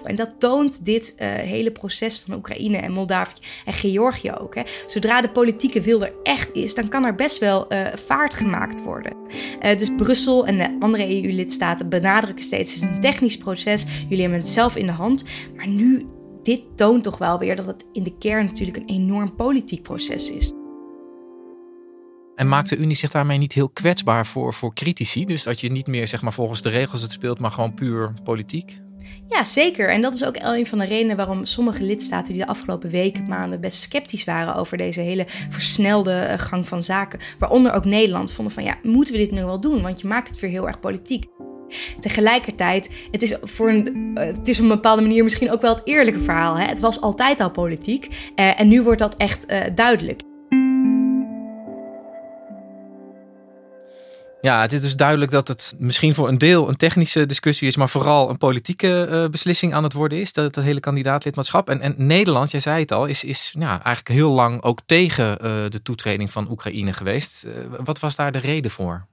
En 0.05 0.17
dat 0.17 0.31
toont 0.39 0.85
dit 0.85 1.15
uh, 1.19 1.29
hele 1.29 1.71
proces 1.71 2.19
van 2.19 2.35
Oekraïne 2.35 2.77
en 2.77 2.93
Moldavië 2.93 3.41
en 3.65 3.73
Georgië 3.73 4.33
ook. 4.33 4.55
Hè. 4.55 4.63
Zodra 4.87 5.21
de 5.21 5.31
politieke 5.31 5.81
wil 5.81 6.05
er 6.05 6.13
echt 6.23 6.51
is, 6.53 6.75
dan 6.75 6.89
kan 6.89 7.05
er 7.05 7.15
best 7.15 7.39
wel 7.39 7.73
uh, 7.73 7.87
vaart 7.95 8.35
gemaakt 8.35 8.83
worden. 8.83 9.17
Uh, 9.63 9.77
dus 9.77 9.89
Brussel 9.97 10.47
en 10.47 10.59
de 10.59 10.77
andere 10.81 11.23
EU-lidstaten 11.23 11.89
benadrukken 11.89 12.45
steeds: 12.45 12.75
het 12.75 12.83
is 12.83 12.89
een 12.89 13.01
technisch 13.01 13.37
proces, 13.37 13.87
jullie 14.09 14.21
hebben 14.21 14.41
het 14.41 14.49
zelf 14.49 14.77
in 14.77 14.87
de 14.87 14.93
hand. 14.93 15.25
Maar 15.57 15.69
nu, 15.69 16.07
dit 16.43 16.63
toont 16.77 17.03
toch 17.03 17.19
wel 17.19 17.39
weer 17.39 17.57
dat 17.57 17.67
het 17.67 17.85
in 17.93 18.03
de 18.03 18.19
kern 18.19 18.45
natuurlijk 18.45 18.77
een 18.77 18.89
enorm 18.89 19.35
politiek 19.37 19.83
proces 19.83 20.31
is. 20.31 20.53
En 22.35 22.49
maakt 22.49 22.69
de 22.69 22.77
Unie 22.77 22.97
zich 22.97 23.11
daarmee 23.11 23.39
niet 23.39 23.53
heel 23.53 23.69
kwetsbaar 23.69 24.27
voor, 24.27 24.55
voor 24.55 24.75
critici? 24.75 25.25
Dus 25.25 25.43
dat 25.43 25.61
je 25.61 25.71
niet 25.71 25.87
meer 25.87 26.09
zeg 26.09 26.23
maar, 26.23 26.33
volgens 26.33 26.63
de 26.63 26.69
regels 26.69 27.03
het 27.03 27.13
speelt, 27.13 27.39
maar 27.39 27.51
gewoon 27.51 27.75
puur 27.75 28.15
politiek? 28.25 28.79
Ja, 29.29 29.45
zeker. 29.45 29.91
En 29.91 30.03
dat 30.03 30.15
is 30.15 30.25
ook 30.25 30.37
een 30.41 30.67
van 30.67 30.79
de 30.79 30.85
redenen 30.85 31.17
waarom 31.17 31.45
sommige 31.45 31.83
lidstaten 31.83 32.33
die 32.33 32.43
de 32.43 32.49
afgelopen 32.49 32.91
weken, 32.91 33.29
maanden 33.29 33.61
best 33.61 33.83
sceptisch 33.83 34.25
waren 34.25 34.55
over 34.55 34.77
deze 34.77 35.01
hele 35.01 35.27
versnelde 35.49 36.13
eh, 36.13 36.39
gang 36.39 36.69
van 36.69 36.83
zaken, 36.83 37.21
waaronder 37.39 37.73
ook 37.73 37.85
Nederland, 37.85 38.33
vonden 38.33 38.55
van 38.55 38.65
ja, 38.65 38.77
moeten 38.83 39.15
we 39.15 39.21
dit 39.21 39.31
nu 39.31 39.45
wel 39.45 39.61
doen? 39.61 39.83
Want 39.83 40.01
je 40.01 40.09
maakt 40.09 40.29
het 40.29 40.41
weer 40.41 40.51
heel 40.51 40.67
erg 40.67 40.81
politiek. 40.81 41.27
Tegelijkertijd, 42.01 42.91
het 43.11 43.23
is, 43.23 43.37
voor 43.43 43.69
een, 43.69 44.11
eh, 44.15 44.27
het 44.27 44.49
is 44.49 44.59
op 44.59 44.63
een 44.63 44.69
bepaalde 44.71 45.03
manier 45.03 45.25
misschien 45.25 45.53
ook 45.53 45.61
wel 45.61 45.75
het 45.75 45.87
eerlijke 45.87 46.21
verhaal. 46.21 46.59
Hè? 46.59 46.65
Het 46.65 46.81
was 46.81 47.01
altijd 47.01 47.41
al 47.41 47.51
politiek 47.51 48.33
uh, 48.37 48.61
en 48.61 48.69
nu 48.69 48.83
wordt 48.83 48.99
dat 48.99 49.17
echt 49.17 49.47
duidelijk. 49.75 50.21
Ja, 54.43 54.61
het 54.61 54.73
is 54.73 54.81
dus 54.81 54.97
duidelijk 54.97 55.31
dat 55.31 55.49
het 55.49 55.75
misschien 55.79 56.15
voor 56.15 56.29
een 56.29 56.39
deel 56.39 56.69
een 56.69 56.77
technische 56.77 57.27
discussie 57.27 57.69
is, 57.69 57.77
maar 57.77 57.89
vooral 57.89 58.31
een 58.31 58.39
politieke 58.39 59.09
uh, 59.11 59.29
beslissing 59.29 59.75
aan 59.75 59.83
het 59.83 59.93
worden 59.93 60.21
is, 60.21 60.33
dat, 60.33 60.55
dat 60.55 60.65
hele 60.65 60.81
kandidaatlidmaatschap. 60.81 61.69
En, 61.69 61.81
en 61.81 61.95
Nederland, 61.97 62.51
jij 62.51 62.61
zei 62.61 62.81
het 62.81 62.93
al, 62.93 63.07
is, 63.07 63.25
is 63.25 63.55
ja, 63.59 63.71
eigenlijk 63.71 64.09
heel 64.09 64.33
lang 64.33 64.63
ook 64.63 64.79
tegen 64.87 65.25
uh, 65.31 65.51
de 65.69 65.83
toetreding 65.83 66.31
van 66.31 66.51
Oekraïne 66.51 66.93
geweest. 66.93 67.45
Uh, 67.47 67.53
wat 67.85 68.01
was 68.01 68.17
daar 68.17 68.33
de 68.33 68.39
reden 68.39 68.71
voor? 68.71 69.07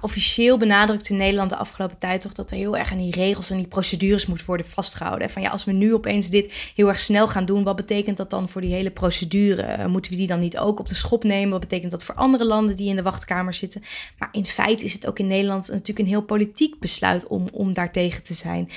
Officieel 0.00 0.58
benadrukte 0.58 1.12
Nederland 1.12 1.50
de 1.50 1.56
afgelopen 1.56 1.98
tijd 1.98 2.20
toch 2.20 2.32
dat 2.32 2.50
er 2.50 2.56
heel 2.56 2.76
erg 2.76 2.92
aan 2.92 2.98
die 2.98 3.14
regels 3.14 3.50
en 3.50 3.56
die 3.56 3.66
procedures 3.66 4.26
moet 4.26 4.44
worden 4.44 4.66
vastgehouden. 4.66 5.30
Van 5.30 5.42
ja, 5.42 5.50
als 5.50 5.64
we 5.64 5.72
nu 5.72 5.94
opeens 5.94 6.30
dit 6.30 6.72
heel 6.74 6.88
erg 6.88 6.98
snel 6.98 7.28
gaan 7.28 7.44
doen, 7.44 7.62
wat 7.62 7.76
betekent 7.76 8.16
dat 8.16 8.30
dan 8.30 8.48
voor 8.48 8.60
die 8.60 8.72
hele 8.72 8.90
procedure? 8.90 9.88
Moeten 9.88 10.10
we 10.10 10.16
die 10.16 10.26
dan 10.26 10.38
niet 10.38 10.58
ook 10.58 10.78
op 10.80 10.88
de 10.88 10.94
schop 10.94 11.24
nemen? 11.24 11.50
Wat 11.50 11.60
betekent 11.60 11.90
dat 11.90 12.04
voor 12.04 12.14
andere 12.14 12.44
landen 12.44 12.76
die 12.76 12.88
in 12.88 12.96
de 12.96 13.02
wachtkamer 13.02 13.54
zitten? 13.54 13.82
Maar 14.18 14.28
in 14.32 14.46
feite 14.46 14.84
is 14.84 14.92
het 14.92 15.06
ook 15.06 15.18
in 15.18 15.26
Nederland 15.26 15.68
natuurlijk 15.68 15.98
een 15.98 16.06
heel 16.06 16.22
politiek 16.22 16.78
besluit 16.78 17.26
om, 17.26 17.48
om 17.52 17.74
daartegen 17.74 18.22
te 18.22 18.34
zijn. 18.34 18.70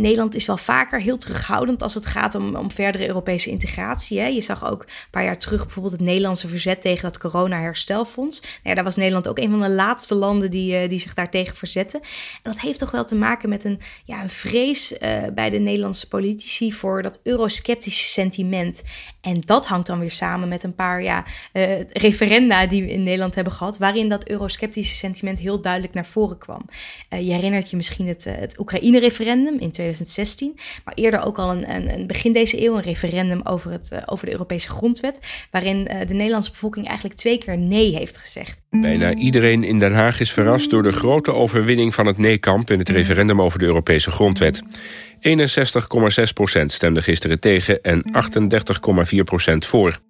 Nederland 0.00 0.34
is 0.34 0.46
wel 0.46 0.56
vaker 0.56 1.00
heel 1.00 1.16
terughoudend 1.16 1.82
als 1.82 1.94
het 1.94 2.06
gaat 2.06 2.34
om, 2.34 2.56
om 2.56 2.70
verdere 2.70 3.06
Europese 3.06 3.50
integratie. 3.50 4.20
Hè. 4.20 4.26
Je 4.26 4.40
zag 4.40 4.70
ook 4.70 4.82
een 4.82 4.88
paar 5.10 5.24
jaar 5.24 5.38
terug 5.38 5.62
bijvoorbeeld 5.64 5.94
het 5.94 6.02
Nederlandse 6.02 6.48
verzet 6.48 6.80
tegen 6.80 7.02
dat 7.02 7.18
corona-herstelfonds. 7.18 8.40
Nou 8.40 8.52
ja, 8.62 8.74
daar 8.74 8.84
was 8.84 8.96
Nederland 8.96 9.28
ook 9.28 9.38
een 9.38 9.50
van 9.50 9.60
de 9.60 9.70
laatste 9.70 10.14
landen 10.14 10.50
die, 10.50 10.82
uh, 10.82 10.88
die 10.88 11.00
zich 11.00 11.14
daartegen 11.14 11.56
verzetten. 11.56 12.00
En 12.42 12.52
dat 12.52 12.60
heeft 12.60 12.78
toch 12.78 12.90
wel 12.90 13.04
te 13.04 13.14
maken 13.14 13.48
met 13.48 13.64
een, 13.64 13.80
ja, 14.04 14.22
een 14.22 14.30
vrees 14.30 14.92
uh, 14.92 14.98
bij 15.34 15.50
de 15.50 15.58
Nederlandse 15.58 16.08
politici 16.08 16.72
voor 16.72 17.02
dat 17.02 17.20
eurosceptische 17.22 18.08
sentiment. 18.08 18.82
En 19.20 19.40
dat 19.40 19.66
hangt 19.66 19.86
dan 19.86 19.98
weer 19.98 20.10
samen 20.10 20.48
met 20.48 20.62
een 20.62 20.74
paar 20.74 21.02
ja, 21.02 21.24
uh, 21.52 21.80
referenda 21.92 22.66
die 22.66 22.82
we 22.82 22.90
in 22.90 23.02
Nederland 23.02 23.34
hebben 23.34 23.52
gehad, 23.52 23.78
waarin 23.78 24.08
dat 24.08 24.28
eurosceptische 24.28 24.96
sentiment 24.96 25.38
heel 25.38 25.60
duidelijk 25.60 25.94
naar 25.94 26.06
voren 26.06 26.38
kwam. 26.38 26.64
je 27.08 27.32
herinnert 27.32 27.70
je 27.70 27.76
misschien 27.76 28.08
het, 28.08 28.24
het 28.24 28.58
Oekraïne-referendum 28.58 29.58
in 29.58 29.70
2016. 29.86 30.54
Maar 30.84 30.94
eerder 30.94 31.24
ook 31.24 31.38
al 31.38 31.50
een, 31.50 31.74
een, 31.74 31.92
een 31.92 32.06
begin 32.06 32.32
deze 32.32 32.64
eeuw 32.64 32.76
een 32.76 32.82
referendum 32.82 33.40
over, 33.44 33.70
het, 33.70 33.90
uh, 33.92 33.98
over 34.06 34.26
de 34.26 34.32
Europese 34.32 34.68
grondwet. 34.68 35.46
Waarin 35.50 35.76
uh, 35.76 36.00
de 36.06 36.14
Nederlandse 36.14 36.50
bevolking 36.50 36.86
eigenlijk 36.86 37.18
twee 37.18 37.38
keer 37.38 37.58
nee 37.58 37.96
heeft 37.96 38.16
gezegd. 38.16 38.62
Bijna 38.70 39.14
iedereen 39.14 39.64
in 39.64 39.78
Den 39.78 39.94
Haag 39.94 40.20
is 40.20 40.32
verrast 40.32 40.70
door 40.70 40.82
de 40.82 40.92
grote 40.92 41.32
overwinning 41.32 41.94
van 41.94 42.06
het 42.06 42.18
nee-kamp 42.18 42.70
in 42.70 42.78
het 42.78 42.88
referendum 42.88 43.42
over 43.42 43.58
de 43.58 43.64
Europese 43.64 44.10
grondwet. 44.10 44.62
61,6% 44.62 44.68
stemde 46.66 47.02
gisteren 47.02 47.40
tegen 47.40 47.82
en 47.82 48.02
38,4% 49.52 49.56
voor. 49.58 50.00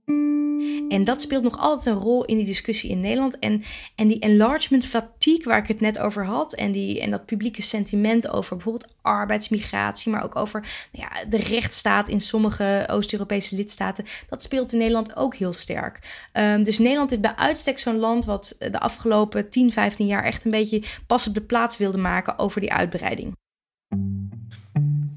En 0.88 1.04
dat 1.04 1.20
speelt 1.20 1.42
nog 1.42 1.58
altijd 1.58 1.96
een 1.96 2.02
rol 2.02 2.24
in 2.24 2.36
die 2.36 2.46
discussie 2.46 2.90
in 2.90 3.00
Nederland. 3.00 3.38
En, 3.38 3.62
en 3.94 4.08
die 4.08 4.18
enlargement 4.18 4.86
fatigue 4.86 5.44
waar 5.44 5.58
ik 5.58 5.68
het 5.68 5.80
net 5.80 5.98
over 5.98 6.24
had. 6.24 6.54
En, 6.54 6.72
die, 6.72 7.00
en 7.00 7.10
dat 7.10 7.26
publieke 7.26 7.62
sentiment 7.62 8.28
over 8.28 8.56
bijvoorbeeld 8.56 8.94
arbeidsmigratie. 9.02 10.12
Maar 10.12 10.24
ook 10.24 10.36
over 10.36 10.60
nou 10.92 11.08
ja, 11.10 11.24
de 11.24 11.36
rechtsstaat 11.36 12.08
in 12.08 12.20
sommige 12.20 12.84
Oost-Europese 12.90 13.56
lidstaten. 13.56 14.04
Dat 14.28 14.42
speelt 14.42 14.72
in 14.72 14.78
Nederland 14.78 15.16
ook 15.16 15.34
heel 15.34 15.52
sterk. 15.52 16.28
Um, 16.32 16.62
dus 16.62 16.78
Nederland 16.78 17.12
is 17.12 17.20
bij 17.20 17.36
uitstek 17.36 17.78
zo'n 17.78 17.98
land 17.98 18.24
wat 18.24 18.56
de 18.58 18.80
afgelopen 18.80 19.50
10, 19.50 19.72
15 19.72 20.06
jaar 20.06 20.24
echt 20.24 20.44
een 20.44 20.50
beetje 20.50 20.82
pas 21.06 21.26
op 21.26 21.34
de 21.34 21.42
plaats 21.42 21.76
wilde 21.76 21.98
maken 21.98 22.38
over 22.38 22.60
die 22.60 22.72
uitbreiding. 22.72 23.34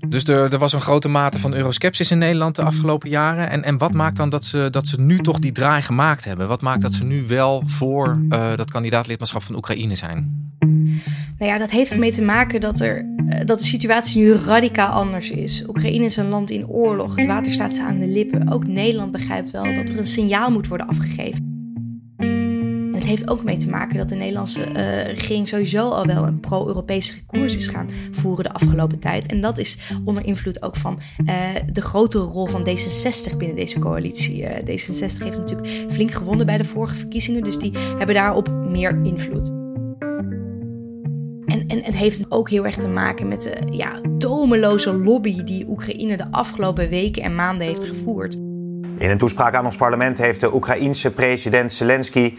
Dus 0.10 0.24
er, 0.24 0.54
er, 0.54 0.58
was 0.58 0.74
een 0.74 0.82
grote 0.82 1.08
mate 1.08 1.40
van 1.40 1.54
euroskepsis 1.54 2.12
in 2.12 2.18
Nederland 2.18 2.56
de 2.56 2.64
afgelopen 2.64 3.10
jaren. 3.10 3.50
En, 3.50 3.64
en 3.64 3.78
wat 3.78 3.94
maakt 3.94 4.18
dan 4.18 4.30
dat 4.30 4.46
ze, 4.46 4.68
dat 4.72 4.88
ze 4.88 5.02
nu 5.02 5.20
toch 5.20 5.40
die 5.40 5.52
draai 5.52 5.82
gemaakt 5.82 6.26
hebben? 6.26 6.48
Wat 6.48 6.62
maakt 6.62 6.82
dat 6.82 6.94
ze 6.94 7.04
nu 7.04 7.24
wel 7.28 7.64
voor 7.66 8.22
uh, 8.30 8.56
dat 8.56 8.72
kandidaatlidmaatschap 8.72 9.44
van 9.44 9.56
Oekraïne 9.56 9.96
zijn? 9.96 10.48
Nou 11.38 11.52
ja, 11.52 11.58
dat 11.58 11.70
heeft 11.70 11.92
ermee 11.92 12.12
te 12.12 12.22
maken 12.22 12.62
dat, 12.62 12.80
er, 12.80 13.06
dat 13.46 13.60
de 13.60 13.66
situatie 13.66 14.22
nu 14.22 14.34
radicaal 14.34 14.92
anders 14.92 15.30
is. 15.30 15.64
Oekraïne 15.68 16.06
is 16.06 16.18
een 16.18 16.30
land 16.30 16.50
in 16.50 16.68
oorlog. 16.68 17.16
Het 17.16 17.26
water 17.26 17.52
staat 17.52 17.76
ze 17.76 17.84
aan 17.84 18.00
de 18.00 18.08
lippen. 18.08 18.52
Ook 18.52 18.68
Nederland 18.68 19.12
begrijpt 19.12 19.52
wel 19.52 19.64
dat 19.64 19.90
er 19.90 19.98
een 19.98 20.08
signaal 20.08 20.52
moet 20.52 20.68
worden 20.68 20.88
afgegeven 20.88 21.59
heeft 23.10 23.30
ook 23.30 23.44
mee 23.44 23.58
te 23.58 23.70
maken 23.70 23.98
dat 23.98 24.10
de 24.10 24.16
Nederlandse 24.16 24.60
uh, 24.60 25.04
regering 25.06 25.48
sowieso 25.48 25.90
al 25.90 26.06
wel 26.06 26.28
een 26.28 26.40
pro-Europese 26.40 27.26
koers 27.26 27.56
is 27.56 27.68
gaan 27.68 27.90
voeren 28.12 28.44
de 28.44 28.54
afgelopen 28.54 29.00
tijd. 29.00 29.28
En 29.28 29.42
dat 29.42 29.58
is 29.58 29.78
onder 30.06 30.26
invloed 30.26 30.62
ook 30.62 30.76
van 30.76 31.00
uh, 31.26 31.36
de 31.72 31.82
grotere 31.82 32.24
rol 32.24 32.46
van 32.46 32.68
D66 32.68 33.38
binnen 33.38 33.56
deze 33.56 33.80
coalitie. 33.80 34.42
Uh, 34.42 34.50
D66 34.50 35.24
heeft 35.24 35.38
natuurlijk 35.38 35.86
flink 35.90 36.12
gewonnen 36.12 36.46
bij 36.46 36.58
de 36.58 36.66
vorige 36.66 36.96
verkiezingen, 36.96 37.44
dus 37.44 37.60
die 37.60 37.74
hebben 37.98 38.16
daarop 38.16 38.50
meer 38.50 39.00
invloed. 39.04 39.48
En, 41.46 41.68
en 41.68 41.84
het 41.84 41.96
heeft 41.96 42.26
ook 42.30 42.50
heel 42.50 42.66
erg 42.66 42.76
te 42.76 42.88
maken 42.88 43.28
met 43.28 43.42
de 43.42 43.58
ja, 43.70 44.02
tomeloze 44.18 44.94
lobby 44.94 45.44
die 45.44 45.66
Oekraïne 45.68 46.18
de 46.18 46.32
afgelopen 46.32 46.90
weken 46.90 47.24
en 47.24 47.36
maanden 47.36 47.68
heeft 47.68 47.86
gevoerd. 47.86 48.34
In 48.98 49.10
een 49.10 49.18
toespraak 49.18 49.54
aan 49.54 49.66
ons 49.66 49.76
parlement 49.76 50.18
heeft 50.18 50.40
de 50.40 50.54
Oekraïense 50.54 51.12
president 51.12 51.74
Zelensky 51.74 52.34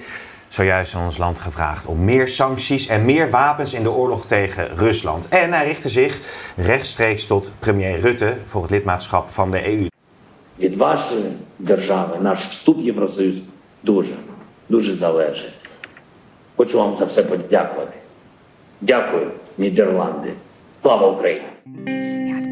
zojuist 0.50 0.96
aan 0.96 1.06
ons 1.06 1.18
land 1.18 1.40
gevraagd 1.40 1.86
om 1.86 2.04
meer 2.04 2.28
sancties 2.28 2.88
en 2.88 3.06
meer 3.06 3.30
wapens 3.30 3.74
in 3.74 3.84
de 3.84 3.92
oorlog 3.92 4.26
tegen 4.26 4.78
Rusland. 4.78 5.28
En 5.28 5.54
hij 5.54 5.66
richtte 5.66 5.90
zich 5.90 6.20
rechtstreeks 6.56 7.26
tot 7.26 7.54
premier 7.60 8.00
Rutte 8.00 8.38
voor 8.46 8.62
het 8.62 8.72
lidmaatschap 8.72 9.30
van 9.30 9.52
de 9.52 9.68
EU. 9.68 9.88
Від 10.60 10.76
вашої 10.76 11.38
держави 11.58 12.18
наш 12.22 12.40
вступ 12.40 12.78
в 12.78 12.82
Євросоюз 12.82 13.36
дуже, 13.82 14.16
дуже 14.68 14.96
залежить. 14.96 15.54
Хочу 16.56 16.78
вам 16.78 16.98
за 16.98 17.06
все 17.06 17.24
подякувати. 17.24 17.98
Дякую, 18.82 19.32
Нідерланди. 19.58 20.34
Слава 20.82 21.08
Україні! 21.08 22.09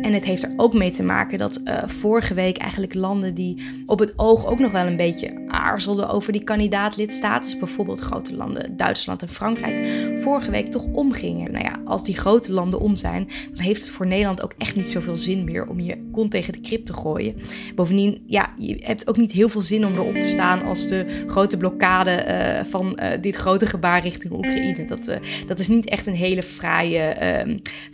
En 0.08 0.14
het 0.14 0.24
heeft 0.24 0.42
er 0.42 0.52
ook 0.56 0.74
mee 0.74 0.90
te 0.90 1.02
maken 1.02 1.38
dat 1.38 1.60
uh, 1.64 1.82
vorige 1.86 2.34
week 2.34 2.56
eigenlijk 2.56 2.94
landen 2.94 3.34
die 3.34 3.62
op 3.86 3.98
het 3.98 4.12
oog 4.16 4.46
ook 4.46 4.58
nog 4.58 4.72
wel 4.72 4.86
een 4.86 4.96
beetje 4.96 5.44
aarzelden 5.48 6.08
over 6.08 6.32
die 6.32 6.42
kandidaatlidstatus, 6.42 7.58
bijvoorbeeld 7.58 8.00
grote 8.00 8.36
landen 8.36 8.76
Duitsland 8.76 9.22
en 9.22 9.28
Frankrijk, 9.28 9.88
vorige 10.20 10.50
week 10.50 10.70
toch 10.70 10.84
omgingen. 10.92 11.52
Nou 11.52 11.64
ja, 11.64 11.80
als 11.84 12.04
die 12.04 12.16
grote 12.16 12.52
landen 12.52 12.80
om 12.80 12.96
zijn, 12.96 13.28
dan 13.54 13.64
heeft 13.64 13.80
het 13.80 13.90
voor 13.90 14.06
Nederland 14.06 14.42
ook 14.42 14.54
echt 14.58 14.76
niet 14.76 14.88
zoveel 14.88 15.16
zin 15.16 15.44
meer 15.44 15.66
om 15.66 15.80
je 15.80 16.08
kont 16.12 16.30
tegen 16.30 16.52
de 16.52 16.60
krip 16.60 16.84
te 16.84 16.92
gooien. 16.92 17.34
Bovendien, 17.74 18.22
ja, 18.26 18.52
je 18.56 18.80
hebt 18.84 19.08
ook 19.08 19.16
niet 19.16 19.32
heel 19.32 19.48
veel 19.48 19.60
zin 19.60 19.86
om 19.86 19.94
erop 19.94 20.20
te 20.20 20.26
staan 20.26 20.62
als 20.62 20.86
de 20.86 21.24
grote 21.26 21.56
blokkade 21.56 22.24
uh, 22.28 22.70
van 22.70 22.98
uh, 23.02 23.08
dit 23.20 23.34
grote 23.34 23.66
gebaar 23.66 24.02
richting 24.02 24.32
Oekraïne. 24.32 24.84
Dat, 24.84 25.10
dat 25.46 25.58
is 25.58 25.68
niet 25.68 25.88
echt 25.88 26.06
een 26.06 26.14
hele 26.14 26.42
fraaie, 26.42 27.16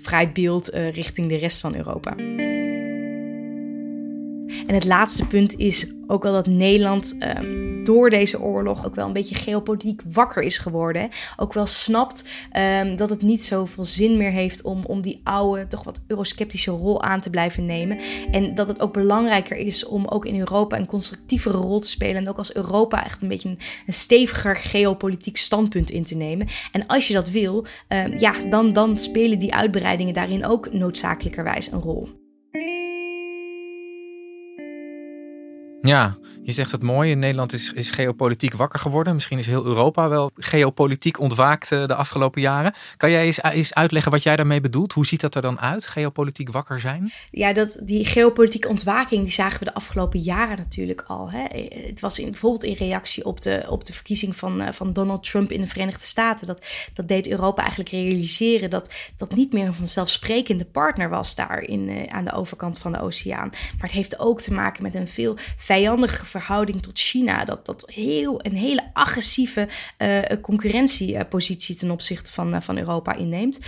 fraai 0.01 0.29
beeld 0.29 0.69
richting 0.93 1.29
de 1.29 1.37
rest 1.37 1.61
van 1.61 1.75
Europa. 1.75 2.04
Europa. 2.07 2.44
En 4.67 4.75
het 4.75 4.85
laatste 4.85 5.27
punt 5.27 5.59
is 5.59 5.87
ook 6.07 6.23
wel 6.23 6.33
dat 6.33 6.47
Nederland 6.47 7.17
uh, 7.19 7.85
door 7.85 8.11
deze 8.11 8.41
oorlog 8.41 8.87
ook 8.87 8.95
wel 8.95 9.07
een 9.07 9.13
beetje 9.13 9.35
geopolitiek 9.35 10.03
wakker 10.13 10.43
is 10.43 10.59
geworden. 10.59 11.09
Ook 11.37 11.53
wel 11.53 11.67
snapt 11.67 12.29
um, 12.81 12.97
dat 12.97 13.11
het 13.11 13.23
niet 13.23 13.45
zoveel 13.45 13.85
zin 13.85 14.17
meer 14.17 14.31
heeft 14.31 14.63
om, 14.63 14.85
om 14.85 15.01
die 15.01 15.21
oude, 15.25 15.67
toch 15.67 15.85
wat 15.85 16.03
eurosceptische 16.07 16.71
rol 16.71 17.03
aan 17.03 17.21
te 17.21 17.31
blijven 17.31 17.67
nemen. 17.67 17.99
En 18.31 18.55
dat 18.55 18.69
het 18.69 18.81
ook 18.81 18.93
belangrijker 18.93 19.57
is 19.57 19.87
om 19.87 20.07
ook 20.07 20.27
in 20.27 20.39
Europa 20.39 20.77
een 20.77 20.87
constructievere 20.87 21.59
rol 21.59 21.81
te 21.81 21.89
spelen. 21.89 22.17
En 22.17 22.29
ook 22.29 22.39
als 22.39 22.55
Europa 22.55 23.05
echt 23.05 23.23
een 23.23 23.29
beetje 23.29 23.49
een, 23.49 23.93
steviger 23.93 24.57
geopolitiek 24.57 25.37
standpunt 25.37 25.91
in 25.91 26.05
te 26.05 26.17
nemen. 26.17 26.47
En 26.73 26.87
als 26.87 27.09
je 27.09 27.15
dat 27.15 27.31
wil, 27.31 27.67
um, 27.89 28.19
ja, 28.19 28.35
dan, 28.49 28.73
dan 28.73 28.99
spelen 28.99 29.39
die 29.39 29.55
uitbreidingen 29.55 30.15
daarin 30.15 30.47
ook 30.47 30.73
noodzakelijkerwijs 30.73 31.73
een 31.73 31.81
rol. 31.81 32.24
Ja, 35.85 36.17
je 36.43 36.53
zegt 36.53 36.73
het 36.73 36.83
mooi. 36.83 37.15
Nederland 37.15 37.53
is, 37.53 37.73
is 37.73 37.91
geopolitiek 37.91 38.55
wakker 38.55 38.79
geworden. 38.79 39.15
Misschien 39.15 39.39
is 39.39 39.47
heel 39.47 39.65
Europa 39.65 40.09
wel 40.09 40.31
geopolitiek 40.35 41.21
ontwaakt 41.21 41.73
eh, 41.73 41.87
de 41.87 41.95
afgelopen 41.95 42.41
jaren. 42.41 42.75
Kan 42.97 43.11
jij 43.11 43.25
eens, 43.25 43.43
eens 43.43 43.75
uitleggen 43.75 44.13
wat 44.13 44.23
jij 44.23 44.37
daarmee 44.37 44.61
bedoelt? 44.61 44.93
Hoe 44.93 45.07
ziet 45.07 45.21
dat 45.21 45.35
er 45.35 45.43
dan 45.43 45.61
uit, 45.61 45.87
geopolitiek 45.87 46.51
wakker 46.51 46.81
zijn? 46.81 47.13
Ja, 47.31 47.53
dat, 47.53 47.79
die 47.83 48.07
geopolitieke 48.07 48.69
ontwaking 48.69 49.23
die 49.23 49.33
zagen 49.33 49.59
we 49.59 49.65
de 49.65 49.75
afgelopen 49.75 50.21
jaren 50.21 50.57
natuurlijk 50.57 51.03
al. 51.07 51.31
Hè. 51.31 51.45
Het 51.87 52.01
was 52.01 52.19
in, 52.19 52.31
bijvoorbeeld 52.31 52.65
in 52.65 52.75
reactie 52.75 53.25
op 53.25 53.41
de, 53.41 53.65
op 53.69 53.85
de 53.85 53.93
verkiezing 53.93 54.37
van, 54.37 54.61
eh, 54.61 54.73
van 54.73 54.93
Donald 54.93 55.31
Trump 55.31 55.53
in 55.53 55.61
de 55.61 55.67
Verenigde 55.67 56.07
Staten. 56.07 56.47
Dat, 56.47 56.67
dat 56.95 57.09
deed 57.09 57.29
Europa 57.29 57.61
eigenlijk 57.61 57.91
realiseren 57.91 58.71
dat 58.71 58.93
dat 59.17 59.35
niet 59.35 59.53
meer 59.53 59.67
een 59.67 59.75
vanzelfsprekende 59.75 60.65
partner 60.65 61.09
was 61.09 61.35
daar 61.35 61.63
in, 61.63 62.11
aan 62.11 62.25
de 62.25 62.33
overkant 62.33 62.79
van 62.79 62.93
de 62.93 63.01
oceaan. 63.01 63.49
Maar 63.49 63.87
het 63.87 63.93
heeft 63.93 64.19
ook 64.19 64.41
te 64.41 64.53
maken 64.53 64.83
met 64.83 64.95
een 64.95 65.09
veel 65.09 65.37
verhouding 66.25 66.83
tot 66.83 66.99
China. 66.99 67.45
Dat, 67.45 67.67
dat 67.67 67.91
heel, 67.95 68.45
een 68.45 68.57
hele 68.57 68.91
agressieve 68.93 69.69
uh, 69.99 70.19
concurrentiepositie 70.41 71.75
ten 71.75 71.91
opzichte 71.91 72.33
van, 72.33 72.55
uh, 72.55 72.61
van 72.61 72.79
Europa 72.79 73.15
inneemt. 73.15 73.59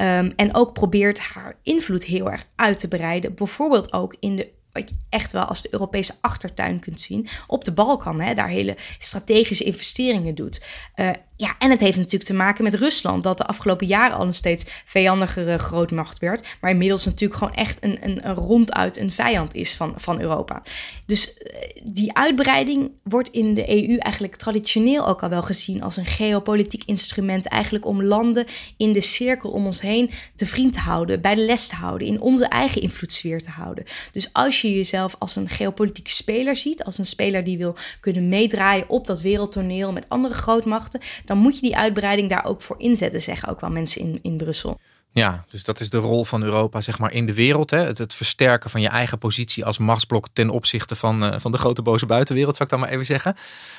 Um, 0.00 0.32
en 0.36 0.54
ook 0.54 0.72
probeert 0.72 1.18
haar 1.18 1.58
invloed 1.62 2.04
heel 2.04 2.30
erg 2.30 2.44
uit 2.56 2.78
te 2.78 2.88
breiden. 2.88 3.34
Bijvoorbeeld 3.34 3.92
ook 3.92 4.16
in 4.20 4.36
de 4.36 4.54
wat 4.72 4.88
je 4.88 4.96
echt 5.08 5.32
wel 5.32 5.44
als 5.44 5.62
de 5.62 5.68
Europese 5.70 6.14
achtertuin 6.20 6.80
kunt 6.80 7.00
zien, 7.00 7.28
op 7.46 7.64
de 7.64 7.72
Balkan, 7.72 8.20
hè, 8.20 8.34
daar 8.34 8.48
hele 8.48 8.76
strategische 8.98 9.64
investeringen 9.64 10.34
doet. 10.34 10.64
Uh, 10.96 11.10
ja, 11.36 11.54
en 11.58 11.70
het 11.70 11.80
heeft 11.80 11.96
natuurlijk 11.96 12.24
te 12.24 12.34
maken 12.34 12.64
met 12.64 12.74
Rusland, 12.74 13.22
dat 13.22 13.38
de 13.38 13.46
afgelopen 13.46 13.86
jaren 13.86 14.16
al 14.16 14.26
een 14.26 14.34
steeds 14.34 14.64
vijandigere 14.84 15.58
grootmacht 15.58 16.18
werd, 16.18 16.56
maar 16.60 16.70
inmiddels 16.70 17.04
natuurlijk 17.04 17.38
gewoon 17.38 17.54
echt 17.54 17.84
een, 17.84 17.98
een, 18.00 18.28
een 18.28 18.34
ronduit 18.34 18.96
een 18.96 19.10
vijand 19.10 19.54
is 19.54 19.74
van, 19.74 19.94
van 19.96 20.20
Europa. 20.20 20.62
Dus 21.06 21.36
die 21.84 22.14
uitbreiding 22.14 22.90
wordt 23.02 23.28
in 23.28 23.54
de 23.54 23.68
EU 23.68 23.96
eigenlijk 23.96 24.36
traditioneel 24.36 25.06
ook 25.06 25.22
al 25.22 25.28
wel 25.28 25.42
gezien 25.42 25.82
als 25.82 25.96
een 25.96 26.06
geopolitiek 26.06 26.82
instrument, 26.84 27.48
eigenlijk 27.48 27.86
om 27.86 28.02
landen 28.02 28.46
in 28.76 28.92
de 28.92 29.00
cirkel 29.00 29.50
om 29.50 29.66
ons 29.66 29.80
heen 29.80 30.10
te 30.34 30.46
vriend 30.46 30.72
te 30.72 30.80
houden, 30.80 31.20
bij 31.20 31.34
de 31.34 31.44
les 31.44 31.66
te 31.66 31.74
houden, 31.74 32.06
in 32.06 32.20
onze 32.20 32.46
eigen 32.46 32.82
invloedssfeer 32.82 33.42
te 33.42 33.50
houden. 33.50 33.84
Dus 34.12 34.32
als 34.32 34.60
je 34.60 34.74
jezelf 34.74 35.16
als 35.18 35.36
een 35.36 35.48
geopolitieke 35.48 36.10
speler 36.10 36.56
ziet, 36.56 36.84
als 36.84 36.98
een 36.98 37.06
speler 37.06 37.44
die 37.44 37.58
wil 37.58 37.76
kunnen 38.00 38.28
meedraaien 38.28 38.88
op 38.88 39.06
dat 39.06 39.20
wereldtoneel 39.20 39.92
met 39.92 40.08
andere 40.08 40.34
grootmachten, 40.34 41.00
dan 41.26 41.38
moet 41.38 41.54
je 41.54 41.60
die 41.60 41.76
uitbreiding 41.76 42.28
daar 42.28 42.44
ook 42.44 42.62
voor 42.62 42.78
inzetten, 42.78 43.22
zeggen 43.22 43.48
ook 43.48 43.60
wel 43.60 43.70
mensen 43.70 44.00
in, 44.00 44.18
in 44.22 44.36
Brussel. 44.36 44.80
Ja, 45.12 45.44
dus 45.48 45.64
dat 45.64 45.80
is 45.80 45.90
de 45.90 45.98
rol 45.98 46.24
van 46.24 46.42
Europa 46.42 46.80
zeg 46.80 46.98
maar, 46.98 47.12
in 47.12 47.26
de 47.26 47.34
wereld. 47.34 47.70
Hè? 47.70 47.78
Het, 47.78 47.98
het 47.98 48.14
versterken 48.14 48.70
van 48.70 48.80
je 48.80 48.88
eigen 48.88 49.18
positie 49.18 49.64
als 49.64 49.78
machtsblok 49.78 50.28
ten 50.32 50.50
opzichte 50.50 50.94
van, 50.94 51.24
uh, 51.24 51.34
van 51.38 51.52
de 51.52 51.58
grote 51.58 51.82
boze 51.82 52.06
buitenwereld, 52.06 52.56
zou 52.56 52.68
ik 52.68 52.74
dan 52.74 52.84
maar 52.84 52.94
even 52.94 53.06
zeggen. 53.06 53.36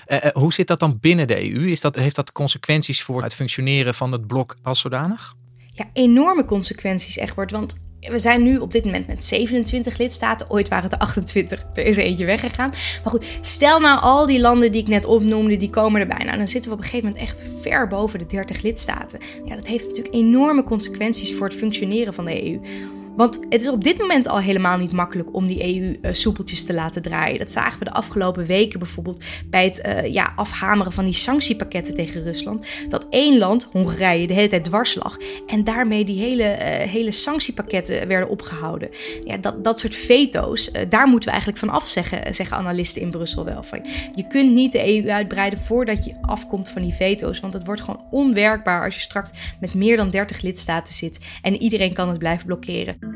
Uh, 0.08 0.18
uh, 0.24 0.32
hoe 0.32 0.54
zit 0.54 0.68
dat 0.68 0.80
dan 0.80 0.98
binnen 1.02 1.28
de 1.28 1.52
EU? 1.52 1.70
Is 1.70 1.82
dat, 1.82 1.96
heeft 1.96 2.16
dat 2.16 2.32
consequenties 2.32 3.04
voor 3.04 3.24
het 3.24 3.34
functioneren 3.34 3.94
van 3.94 4.12
het 4.12 4.28
blok 4.28 4.56
als 4.64 4.80
zodanig? 4.80 5.36
Ja, 5.74 5.90
enorme 5.94 6.46
consequenties, 6.46 7.16
Egbert. 7.16 7.52
Want 7.52 7.87
we 8.00 8.18
zijn 8.18 8.44
nu 8.44 8.58
op 8.58 8.72
dit 8.72 8.86
moment 8.86 9.08
met 9.08 9.24
27 9.24 9.98
lidstaten. 9.98 10.50
Ooit 10.50 10.68
waren 10.68 10.84
het 10.84 10.94
er 10.94 11.00
28. 11.00 11.66
Er 11.74 11.86
is 11.86 11.98
er 11.98 12.04
eentje 12.04 12.26
weggegaan. 12.26 12.70
Maar 12.70 13.12
goed, 13.12 13.26
stel 13.42 13.80
nou 13.80 14.02
al 14.02 14.26
die 14.26 14.40
landen 14.40 14.72
die 14.72 14.82
ik 14.82 14.88
net 14.88 15.06
opnoemde, 15.06 15.56
die 15.56 15.70
komen 15.70 16.02
erbij. 16.02 16.26
Nou, 16.26 16.38
dan 16.38 16.48
zitten 16.48 16.72
we 16.72 16.78
op 16.78 16.84
een 16.84 16.90
gegeven 16.90 17.10
moment 17.10 17.26
echt 17.30 17.46
ver 17.62 17.88
boven 17.88 18.20
de 18.20 18.26
30 18.26 18.62
lidstaten. 18.62 19.20
Ja, 19.46 19.56
dat 19.56 19.66
heeft 19.66 19.88
natuurlijk 19.88 20.16
enorme 20.16 20.64
consequenties 20.64 21.36
voor 21.36 21.48
het 21.48 21.58
functioneren 21.58 22.14
van 22.14 22.26
de 22.26 22.44
EU. 22.44 22.60
Want 23.18 23.40
het 23.50 23.62
is 23.62 23.70
op 23.70 23.84
dit 23.84 23.98
moment 23.98 24.28
al 24.28 24.40
helemaal 24.40 24.78
niet 24.78 24.92
makkelijk 24.92 25.36
om 25.36 25.48
die 25.48 25.76
EU 25.76 25.98
uh, 26.02 26.14
soepeltjes 26.14 26.64
te 26.64 26.74
laten 26.74 27.02
draaien. 27.02 27.40
Dat 27.40 27.52
zagen 27.52 27.80
we 27.80 27.86
de 27.86 27.92
afgelopen 27.92 28.46
weken 28.46 28.80
bijvoorbeeld 28.80 29.24
bij 29.50 29.64
het 29.64 29.86
uh, 29.86 30.14
ja, 30.14 30.34
afhameren 30.36 30.92
van 30.92 31.06
die 31.06 31.14
sanctiepakketten 31.14 31.96
tegen 31.96 32.24
Rusland. 32.24 32.68
Dat 32.90 33.06
één 33.10 33.38
land, 33.38 33.68
Hongarije, 33.72 34.28
de 34.28 34.34
hele 34.34 34.48
tijd 34.48 34.64
dwars 34.64 34.96
lag. 34.96 35.18
En 35.48 35.64
daarmee 35.64 36.06
die 36.06 36.20
hele, 36.20 36.44
uh, 36.44 36.92
hele 36.92 37.12
sanctiepakketten 37.12 38.08
werden 38.08 38.30
opgehouden. 38.30 38.90
Ja, 39.24 39.38
dat, 39.38 39.64
dat 39.64 39.80
soort 39.80 39.96
veto's, 39.96 40.72
daar 40.90 41.08
moeten 41.08 41.26
we 41.26 41.36
eigenlijk 41.36 41.60
van 41.60 41.70
af 41.70 41.88
zeggen, 41.88 42.36
zeggen 42.36 42.58
analisten 42.58 43.02
in 43.02 43.10
Brussel 43.12 43.46
wel. 43.46 43.64
Van, 43.64 43.86
je 44.16 44.28
kunt 44.28 44.54
niet 44.54 44.72
de 44.72 45.04
EU 45.04 45.10
uitbreiden 45.10 45.60
voordat 45.60 46.06
je 46.06 46.18
afkomt 46.22 46.70
van 46.70 46.82
die 46.82 46.94
veto's. 46.94 47.40
Want 47.40 47.54
het 47.54 47.66
wordt 47.66 47.82
gewoon 47.82 48.06
onwerkbaar 48.12 48.84
als 48.86 48.96
je 48.96 49.02
straks 49.02 49.32
met 49.60 49.74
meer 49.74 49.98
dan 49.98 50.10
30 50.10 50.42
lidstaten 50.42 50.94
zit. 50.94 51.20
En 51.42 51.62
iedereen 51.62 51.94
kan 51.94 52.10
het 52.10 52.18
blijven 52.18 52.46
blokkeren. 52.46 53.07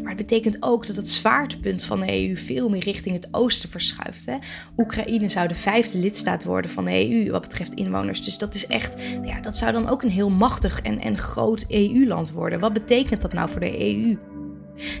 Maar 0.00 0.08
het 0.08 0.26
betekent 0.26 0.56
ook 0.60 0.86
dat 0.86 0.96
het 0.96 1.08
zwaartepunt 1.08 1.84
van 1.84 2.00
de 2.00 2.28
EU 2.28 2.36
veel 2.36 2.68
meer 2.68 2.84
richting 2.84 3.14
het 3.14 3.28
oosten 3.30 3.70
verschuift. 3.70 4.26
Hè? 4.26 4.36
Oekraïne 4.76 5.28
zou 5.28 5.48
de 5.48 5.54
vijfde 5.54 5.98
lidstaat 5.98 6.44
worden 6.44 6.70
van 6.70 6.84
de 6.84 7.10
EU 7.10 7.30
wat 7.30 7.40
betreft 7.40 7.74
inwoners. 7.74 8.24
Dus 8.24 8.38
dat 8.38 8.54
is 8.54 8.66
echt, 8.66 9.02
ja, 9.22 9.40
dat 9.40 9.56
zou 9.56 9.72
dan 9.72 9.88
ook 9.88 10.02
een 10.02 10.10
heel 10.10 10.30
machtig 10.30 10.80
en, 10.80 11.00
en 11.00 11.18
groot 11.18 11.64
EU-land 11.68 12.32
worden. 12.32 12.60
Wat 12.60 12.72
betekent 12.72 13.20
dat 13.20 13.32
nou 13.32 13.50
voor 13.50 13.60
de 13.60 13.80
EU? 13.80 14.18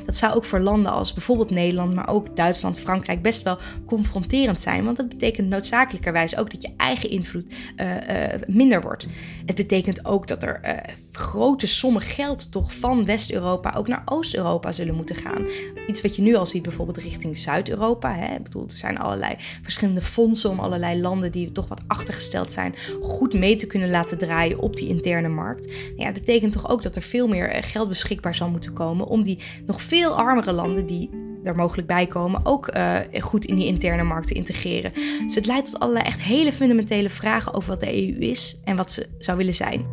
Dat 0.06 0.16
zou 0.16 0.34
ook 0.34 0.44
voor 0.44 0.60
landen 0.60 0.92
als 0.92 1.12
bijvoorbeeld 1.12 1.50
Nederland, 1.50 1.94
maar 1.94 2.08
ook 2.08 2.36
Duitsland, 2.36 2.78
Frankrijk 2.78 3.22
best 3.22 3.42
wel 3.42 3.58
confronterend 3.86 4.60
zijn. 4.60 4.84
Want 4.84 4.96
dat 4.96 5.08
betekent 5.08 5.48
noodzakelijkerwijs 5.48 6.36
ook 6.36 6.50
dat 6.50 6.62
je 6.62 6.72
eigen 6.76 7.10
invloed 7.10 7.52
uh, 7.76 7.94
uh, 7.94 8.40
minder 8.46 8.80
wordt. 8.80 9.06
Het 9.46 9.56
betekent 9.56 10.04
ook 10.04 10.26
dat 10.26 10.42
er 10.42 10.60
uh, 10.64 10.94
grote 11.12 11.66
sommen 11.66 12.02
geld 12.02 12.52
toch 12.52 12.74
van 12.74 13.04
West-Europa 13.04 13.74
ook 13.76 13.88
naar 13.88 14.02
Oost-Europa 14.04 14.72
zullen 14.72 14.94
moeten 14.94 15.16
gaan. 15.16 15.46
Iets 15.86 16.02
wat 16.02 16.16
je 16.16 16.22
nu 16.22 16.34
al 16.34 16.46
ziet 16.46 16.62
bijvoorbeeld 16.62 16.96
richting 16.96 17.38
Zuid-Europa. 17.38 18.30
Ik 18.30 18.42
bedoel, 18.42 18.64
er 18.64 18.76
zijn 18.76 18.98
allerlei 18.98 19.34
verschillende 19.62 20.02
fondsen 20.02 20.50
om 20.50 20.58
allerlei 20.58 21.00
landen 21.00 21.32
die 21.32 21.52
toch 21.52 21.68
wat 21.68 21.82
achtergesteld 21.86 22.52
zijn, 22.52 22.74
goed 23.00 23.34
mee 23.34 23.56
te 23.56 23.66
kunnen 23.66 23.90
laten 23.90 24.18
draaien 24.18 24.58
op 24.58 24.76
die 24.76 24.88
interne 24.88 25.28
markt. 25.28 25.72
Ja, 25.96 26.04
het 26.04 26.14
betekent 26.14 26.52
toch 26.52 26.70
ook 26.70 26.82
dat 26.82 26.96
er 26.96 27.02
veel 27.02 27.28
meer 27.28 27.62
geld 27.64 27.88
beschikbaar 27.88 28.34
zal 28.34 28.50
moeten 28.50 28.72
komen 28.72 29.06
om 29.06 29.22
die 29.22 29.38
nog 29.68 29.82
veel 29.82 30.16
armere 30.16 30.52
landen 30.52 30.86
die 30.86 31.10
er 31.42 31.56
mogelijk 31.56 31.88
bij 31.88 32.06
komen, 32.06 32.40
ook 32.44 32.76
uh, 32.76 32.98
goed 33.20 33.44
in 33.44 33.56
die 33.56 33.66
interne 33.66 34.02
markt 34.02 34.26
te 34.26 34.34
integreren. 34.34 34.92
Dus 35.26 35.34
het 35.34 35.46
leidt 35.46 35.70
tot 35.70 35.80
allerlei 35.80 36.06
echt 36.06 36.20
hele 36.20 36.52
fundamentele 36.52 37.10
vragen 37.10 37.54
over 37.54 37.70
wat 37.70 37.80
de 37.80 37.96
EU 37.96 38.18
is 38.18 38.60
en 38.64 38.76
wat 38.76 38.92
ze 38.92 39.08
zou 39.18 39.38
willen 39.38 39.54
zijn. 39.54 39.86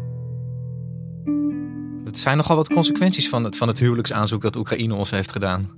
Het 2.05 2.19
zijn 2.19 2.37
nogal 2.37 2.55
wat 2.55 2.69
consequenties 2.69 3.29
van 3.29 3.43
het, 3.43 3.57
van 3.57 3.67
het 3.67 3.79
huwelijksaanzoek 3.79 4.41
dat 4.41 4.55
Oekraïne 4.55 4.93
ons 4.93 5.11
heeft 5.11 5.31
gedaan. 5.31 5.69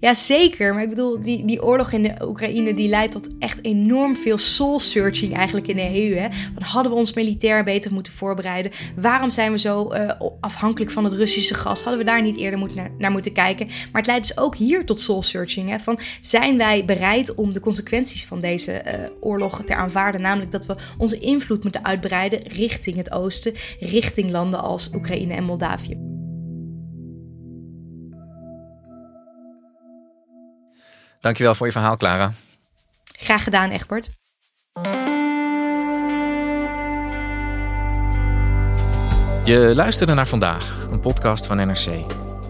Ja, 0.00 0.14
zeker. 0.14 0.74
Maar 0.74 0.82
ik 0.82 0.88
bedoel, 0.88 1.22
die, 1.22 1.44
die 1.44 1.62
oorlog 1.62 1.92
in 1.92 2.02
de 2.02 2.14
Oekraïne 2.22 2.74
die 2.74 2.88
leidt 2.88 3.12
tot 3.12 3.28
echt 3.38 3.58
enorm 3.62 4.16
veel 4.16 4.38
soul-searching 4.38 5.36
eigenlijk 5.36 5.66
in 5.66 5.76
de 5.76 5.82
EU. 5.82 6.16
Hè? 6.16 6.28
Want 6.54 6.66
hadden 6.66 6.92
we 6.92 6.98
ons 6.98 7.12
militair 7.12 7.64
beter 7.64 7.92
moeten 7.92 8.12
voorbereiden? 8.12 8.72
Waarom 8.96 9.30
zijn 9.30 9.52
we 9.52 9.58
zo 9.58 9.94
uh, 9.94 10.10
afhankelijk 10.40 10.90
van 10.90 11.04
het 11.04 11.12
Russische 11.12 11.54
gas? 11.54 11.82
Hadden 11.82 11.98
we 11.98 12.10
daar 12.10 12.22
niet 12.22 12.36
eerder 12.36 12.58
moet 12.58 12.74
naar, 12.98 13.10
moeten 13.10 13.32
kijken? 13.32 13.66
Maar 13.66 14.02
het 14.02 14.06
leidt 14.06 14.28
dus 14.28 14.38
ook 14.38 14.56
hier 14.56 14.86
tot 14.86 15.00
soul-searching. 15.00 15.82
Van, 15.82 15.98
zijn 16.20 16.58
wij 16.58 16.84
bereid 16.84 17.34
om 17.34 17.52
de 17.52 17.60
consequenties 17.60 18.24
van 18.24 18.40
deze 18.40 18.82
uh, 18.86 18.92
oorlog 19.20 19.62
te 19.64 19.74
aanvaarden? 19.74 20.20
Namelijk 20.20 20.50
dat 20.50 20.66
we 20.66 20.76
onze 20.98 21.18
invloed 21.18 21.62
moeten 21.62 21.84
uitbreiden 21.84 22.42
richting 22.42 22.96
het 22.96 23.12
oosten, 23.12 23.54
richting 23.80 24.30
landen 24.30 24.60
als 24.60 24.90
Oekraïne 24.94 25.34
en 25.34 25.44
Moldavië. 25.44 26.18
Dankjewel 31.28 31.54
voor 31.54 31.66
je 31.66 31.72
verhaal, 31.72 31.96
Clara. 31.96 32.32
Graag 33.04 33.42
gedaan, 33.42 33.70
Egbert. 33.70 34.08
Je 39.44 39.72
luisterde 39.74 40.14
naar 40.14 40.26
vandaag, 40.26 40.86
een 40.90 41.00
podcast 41.00 41.46
van 41.46 41.56
NRC. 41.56 41.86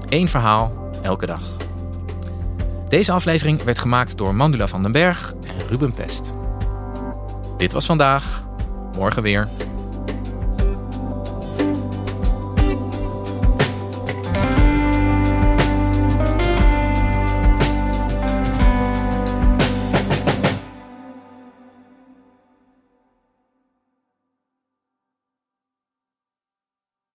Eén 0.09 0.29
verhaal, 0.29 0.91
elke 1.03 1.27
dag. 1.27 1.43
Deze 2.88 3.12
aflevering 3.12 3.62
werd 3.62 3.79
gemaakt 3.79 4.17
door 4.19 4.35
Mandula 4.35 4.67
van 4.67 4.83
den 4.83 4.93
Berg 4.93 5.35
en 5.43 5.67
Ruben 5.69 5.93
Pest. 5.93 6.33
Dit 7.57 7.73
was 7.73 7.87
vandaag, 7.87 8.43
morgen 8.97 9.23
weer. 9.23 9.49